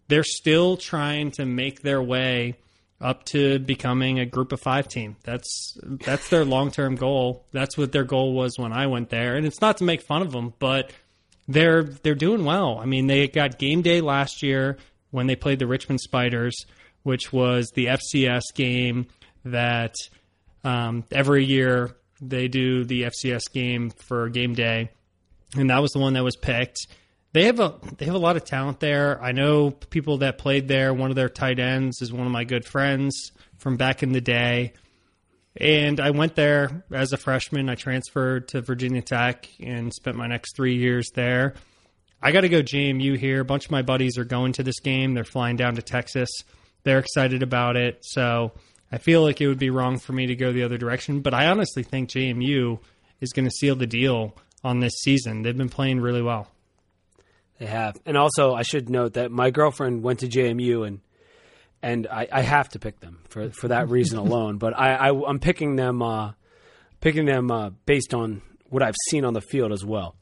[0.09, 2.55] they're still trying to make their way
[2.99, 5.15] up to becoming a group of five team.
[5.23, 7.45] That's that's their long term goal.
[7.51, 9.35] That's what their goal was when I went there.
[9.35, 10.91] And it's not to make fun of them, but
[11.47, 12.79] they're they're doing well.
[12.79, 14.77] I mean, they got game day last year
[15.11, 16.55] when they played the Richmond Spiders,
[17.03, 19.07] which was the FCS game
[19.45, 19.95] that
[20.63, 24.89] um, every year they do the FCS game for game day,
[25.55, 26.87] and that was the one that was picked.
[27.33, 29.21] They have a they have a lot of talent there.
[29.21, 30.93] I know people that played there.
[30.93, 34.21] One of their tight ends is one of my good friends from back in the
[34.21, 34.73] day.
[35.59, 37.69] And I went there as a freshman.
[37.69, 41.55] I transferred to Virginia Tech and spent my next three years there.
[42.21, 43.41] I got to go JMU here.
[43.41, 45.13] A bunch of my buddies are going to this game.
[45.13, 46.29] They're flying down to Texas.
[46.83, 47.99] They're excited about it.
[48.01, 48.53] So
[48.91, 51.21] I feel like it would be wrong for me to go the other direction.
[51.21, 52.79] But I honestly think JMU
[53.19, 55.41] is going to seal the deal on this season.
[55.41, 56.47] They've been playing really well.
[57.59, 60.99] They have, and also I should note that my girlfriend went to JMU, and
[61.81, 64.57] and I, I have to pick them for for that reason alone.
[64.57, 66.33] But I, I I'm picking them uh,
[67.01, 70.15] picking them uh, based on what I've seen on the field as well.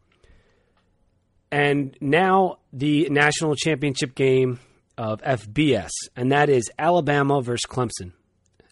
[1.51, 4.59] And now the national championship game
[4.97, 8.13] of FBS, and that is Alabama versus Clemson.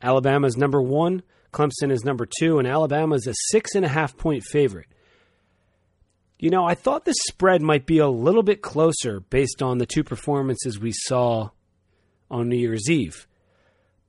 [0.02, 3.88] Alabama is number one, Clemson is number two, and Alabama is a six and a
[3.88, 4.88] half point favorite.
[6.44, 9.86] You know, I thought the spread might be a little bit closer based on the
[9.86, 11.52] two performances we saw
[12.30, 13.28] on New Year's Eve.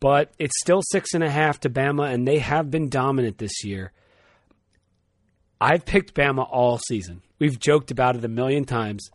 [0.00, 3.62] But it's still six and a half to Bama, and they have been dominant this
[3.62, 3.92] year.
[5.60, 7.22] I've picked Bama all season.
[7.38, 9.10] We've joked about it a million times.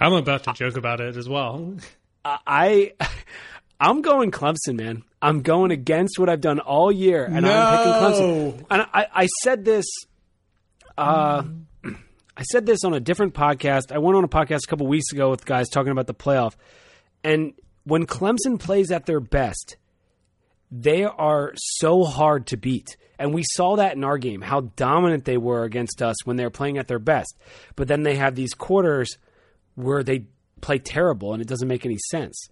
[0.00, 1.76] I'm about to joke about it as well.
[2.24, 2.94] I
[3.80, 5.02] I'm going Clemson, man.
[5.20, 8.66] I'm going against what I've done all year, and I'm picking Clemson.
[8.70, 9.84] And I, I said this,
[10.96, 11.42] uh,
[12.36, 13.92] I said this on a different podcast.
[13.92, 16.54] I went on a podcast a couple weeks ago with guys talking about the playoff,
[17.24, 17.54] and
[17.84, 19.76] when Clemson plays at their best,
[20.70, 22.96] they are so hard to beat.
[23.18, 26.44] And we saw that in our game, how dominant they were against us when they
[26.44, 27.36] were playing at their best.
[27.76, 29.18] But then they have these quarters
[29.74, 30.24] where they
[30.60, 32.48] play terrible and it doesn't make any sense.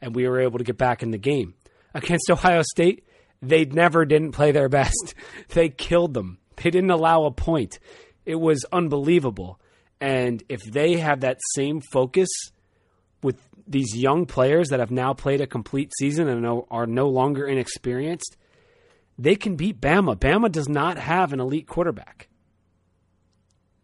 [0.00, 1.54] And we were able to get back in the game.
[1.94, 3.04] Against Ohio State,
[3.40, 5.14] they never didn't play their best.
[5.48, 6.38] They killed them.
[6.56, 7.78] They didn't allow a point.
[8.24, 9.60] It was unbelievable.
[10.00, 12.28] And if they have that same focus
[13.22, 17.46] with these young players that have now played a complete season and are no longer
[17.46, 18.36] inexperienced,
[19.18, 20.16] they can beat Bama.
[20.16, 22.28] Bama does not have an elite quarterback.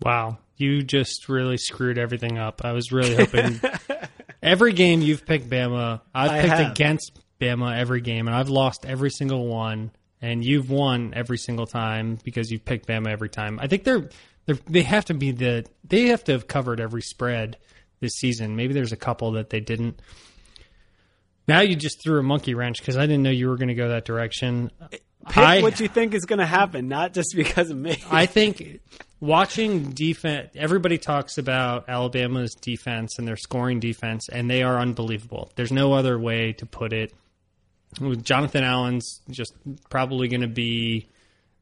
[0.03, 2.65] Wow, you just really screwed everything up.
[2.65, 3.61] I was really hoping
[4.43, 6.71] every game you've picked Bama, I've I picked have.
[6.73, 9.91] against Bama every game, and I've lost every single one.
[10.21, 13.61] And you've won every single time because you've picked Bama every time.
[13.61, 14.11] I think they're,
[14.47, 17.57] they're they have to be the they have to have covered every spread
[18.01, 18.57] this season.
[18.57, 20.01] Maybe there's a couple that they didn't.
[21.47, 23.75] Now you just threw a monkey wrench because I didn't know you were going to
[23.75, 24.71] go that direction.
[24.91, 28.03] Pick I- what you think is going to happen, not just because of me.
[28.11, 28.81] I think
[29.21, 35.51] watching defense, everybody talks about Alabama's defense and their scoring defense, and they are unbelievable.
[35.57, 37.15] There's no other way to put it.
[38.23, 39.55] Jonathan Allen's just
[39.89, 41.09] probably going to be,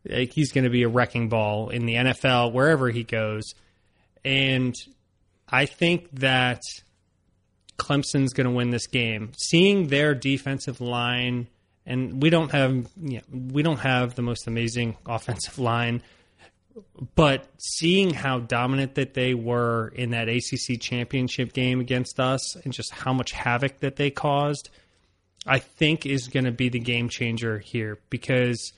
[0.05, 3.55] he's going to be a wrecking ball in the NFL, wherever he goes.
[4.25, 4.75] And
[5.49, 6.61] I think that
[7.79, 9.33] Clemson's going to win this game.
[9.37, 11.49] Seeing their defensive line,
[11.85, 16.03] and we don't have, you know, we don't have the most amazing offensive line,
[17.15, 22.73] but seeing how dominant that they were in that ACC championship game against us, and
[22.73, 24.69] just how much havoc that they caused,
[25.47, 28.73] I think is going to be the game changer here because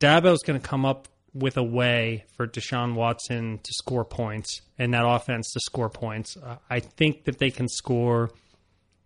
[0.00, 4.94] Dabo's going to come up with a way for Deshaun Watson to score points and
[4.94, 6.36] that offense to score points.
[6.36, 8.30] Uh, I think that they can score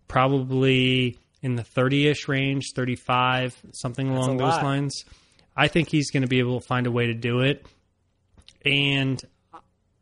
[0.07, 4.63] probably in the 30-ish range, 35, something along those lot.
[4.63, 5.05] lines.
[5.55, 7.65] I think he's going to be able to find a way to do it.
[8.63, 9.21] And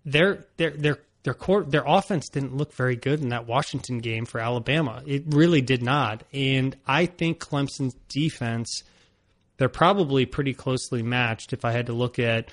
[0.03, 4.25] their their their their court their offense didn't look very good in that Washington game
[4.25, 5.03] for Alabama.
[5.05, 6.23] It really did not.
[6.33, 8.83] And I think Clemson's defense
[9.57, 12.51] they're probably pretty closely matched if I had to look at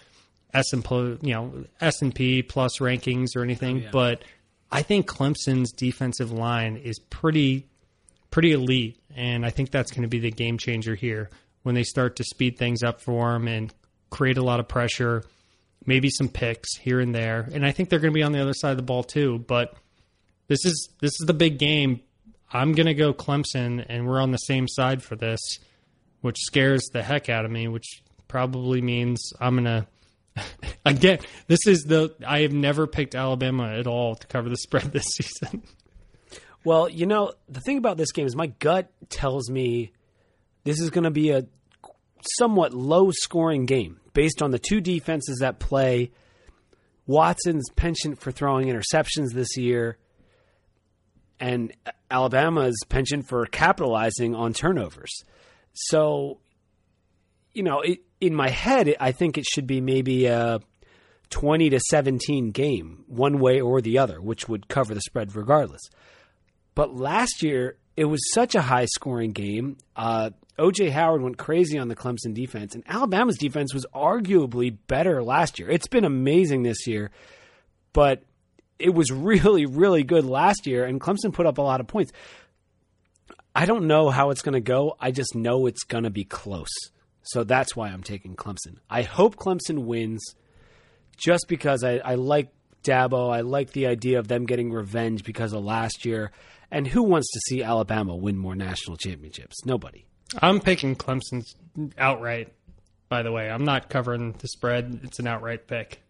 [0.53, 3.85] S and P, you know S and P plus rankings or anything.
[3.87, 4.25] Oh, but
[4.73, 7.67] I think Clemson's defensive line is pretty
[8.31, 11.31] pretty elite, and I think that's going to be the game changer here
[11.63, 13.73] when they start to speed things up for them and
[14.11, 15.25] create a lot of pressure,
[15.87, 17.49] maybe some picks here and there.
[17.53, 19.45] And I think they're going to be on the other side of the ball too.
[19.47, 19.75] But
[20.49, 22.01] this is this is the big game.
[22.53, 25.41] I'm going to go Clemson, and we're on the same side for this
[26.25, 29.87] which scares the heck out of me, which probably means I'm gonna
[30.87, 31.19] again.
[31.49, 35.05] This is the I have never picked Alabama at all to cover the spread this
[35.17, 35.65] season.
[36.65, 39.93] Well, you know, the thing about this game is my gut tells me
[40.65, 41.45] this is going to be a
[42.39, 46.11] somewhat low scoring game based on the two defenses that play.
[47.07, 49.99] Watson's penchant for throwing interceptions this year,
[51.39, 51.71] and
[52.11, 55.23] Alabama's penchant for capitalizing on turnovers.
[55.75, 56.39] So,
[57.53, 60.61] you know, it, in my head, I think it should be maybe a
[61.29, 65.83] 20 to 17 game, one way or the other, which would cover the spread regardless.
[66.75, 69.77] But last year, it was such a high scoring game.
[69.95, 75.23] Uh, OJ Howard went crazy on the Clemson defense, and Alabama's defense was arguably better
[75.23, 75.71] last year.
[75.71, 77.11] It's been amazing this year,
[77.93, 78.23] but
[78.79, 82.13] it was really, really good last year, and Clemson put up a lot of points.
[83.55, 84.97] I don't know how it's going to go.
[85.01, 86.73] I just know it's going to be close.
[87.23, 88.79] So that's why I'm taking Clemson.
[88.91, 90.35] I hope Clemson wins
[91.17, 92.49] just because I, I like
[92.85, 93.35] Dabo.
[93.35, 96.31] I like the idea of them getting revenge because of last year.
[96.71, 99.65] And who wants to see Alabama win more national championships?
[99.65, 100.07] Nobody.
[100.41, 101.43] I'm picking Clemson
[101.99, 102.53] outright.
[103.09, 105.01] By the way, I'm not covering the spread.
[105.05, 106.01] It's an outright pick.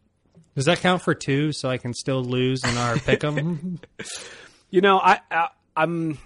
[0.54, 1.52] Does that count for two?
[1.52, 3.80] So I can still lose in our pick 'em?
[4.70, 6.18] You know, I, I I'm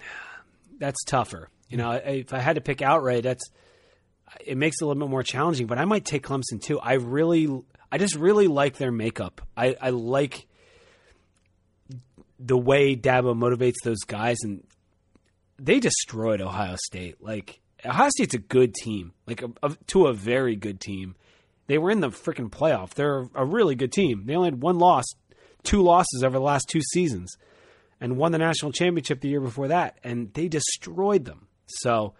[0.78, 1.50] that's tougher.
[1.68, 3.44] You know, if I had to pick outright, that's
[4.44, 5.66] it makes it a little bit more challenging.
[5.66, 6.78] But I might take Clemson too.
[6.78, 7.46] I really,
[7.90, 9.40] I just really like their makeup.
[9.56, 10.46] I, I like
[12.38, 14.64] the way Dabo motivates those guys, and
[15.58, 17.22] they destroyed Ohio State.
[17.22, 21.16] Like Ohio State's a good team, like a, a, to a very good team.
[21.66, 22.94] They were in the freaking playoff.
[22.94, 24.24] They're a really good team.
[24.26, 25.04] They only had one loss,
[25.62, 27.36] two losses over the last two seasons
[28.00, 31.48] and won the national championship the year before that, and they destroyed them.
[31.66, 32.14] So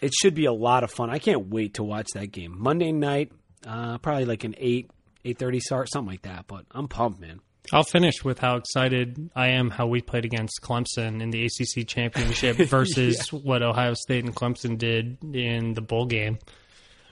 [0.00, 1.10] it should be a lot of fun.
[1.10, 3.32] I can't wait to watch that game Monday night,
[3.64, 4.90] uh, probably like an eight
[5.24, 6.46] eight thirty start, something like that.
[6.46, 7.40] But I'm pumped, man.
[7.72, 11.86] I'll finish with how excited I am how we played against Clemson in the ACC
[11.86, 16.38] championship versus what Ohio State and Clemson did in the bowl game.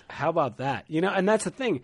[0.08, 0.84] How about that?
[0.88, 1.82] You know, and that's the thing.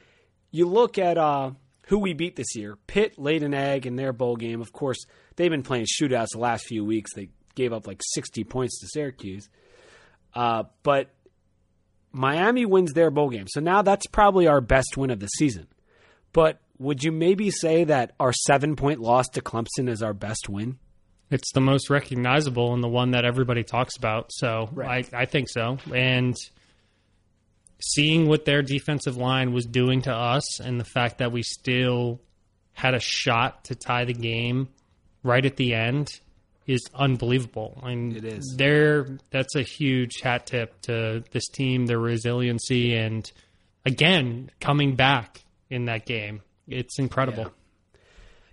[0.53, 1.53] You look at uh,
[1.87, 2.77] who we beat this year.
[2.87, 4.61] Pitt laid an egg in their bowl game.
[4.61, 5.05] Of course,
[5.37, 7.13] they've been playing shootouts the last few weeks.
[7.15, 9.49] They gave up like 60 points to Syracuse.
[10.35, 11.11] Uh, but
[12.13, 13.47] Miami wins their bowl game.
[13.49, 15.69] So now that's probably our best win of the season.
[16.33, 20.49] But would you maybe say that our seven point loss to Clemson is our best
[20.49, 20.79] win?
[21.31, 24.31] It's the most recognizable and the one that everybody talks about.
[24.33, 25.09] So Right.
[25.13, 25.79] I, I think so.
[25.95, 26.37] And
[27.81, 32.21] seeing what their defensive line was doing to us and the fact that we still
[32.73, 34.69] had a shot to tie the game
[35.23, 36.21] right at the end
[36.67, 37.81] is unbelievable.
[37.83, 38.55] I mean, It is.
[38.57, 43.31] They're, that's a huge hat tip to this team, their resiliency, and
[43.85, 46.43] again, coming back in that game.
[46.69, 47.51] It's incredible.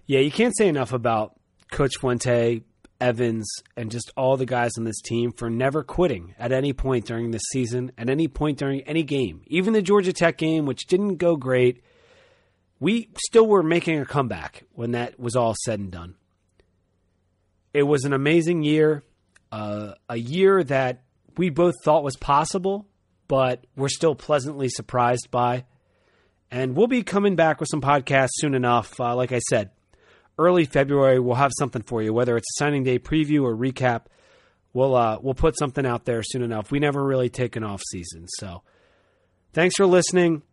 [0.06, 1.40] Yeah, you can't say enough about
[1.72, 2.62] Coach Fuente,
[3.00, 7.06] Evans, and just all the guys on this team for never quitting at any point
[7.06, 9.42] during this season, at any point during any game.
[9.48, 11.84] Even the Georgia Tech game, which didn't go great,
[12.80, 16.16] we still were making a comeback when that was all said and done.
[17.74, 19.04] It was an amazing year,
[19.52, 21.04] uh, a year that
[21.38, 22.88] we both thought was possible,
[23.28, 25.66] but we're still pleasantly surprised by.
[26.50, 29.00] And we'll be coming back with some podcasts soon enough.
[29.00, 29.72] Uh, like I said,
[30.38, 34.06] early February, we'll have something for you, whether it's a signing day preview or recap.
[34.74, 36.72] We'll uh, we'll put something out there soon enough.
[36.72, 38.62] We never really take an off season, so
[39.54, 40.44] thanks for listening.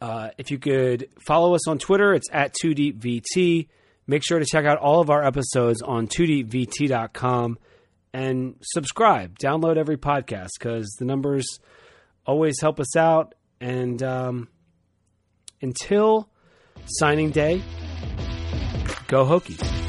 [0.00, 3.68] Uh, if you could follow us on Twitter, it's at 2deepvt.
[4.12, 7.58] Make sure to check out all of our episodes on 2deepvt.com
[8.12, 9.38] and subscribe.
[9.38, 11.46] Download every podcast because the numbers
[12.26, 13.34] always help us out.
[13.58, 14.48] And um,
[15.62, 16.28] until
[16.84, 17.62] signing day,
[19.08, 19.81] go Hokies.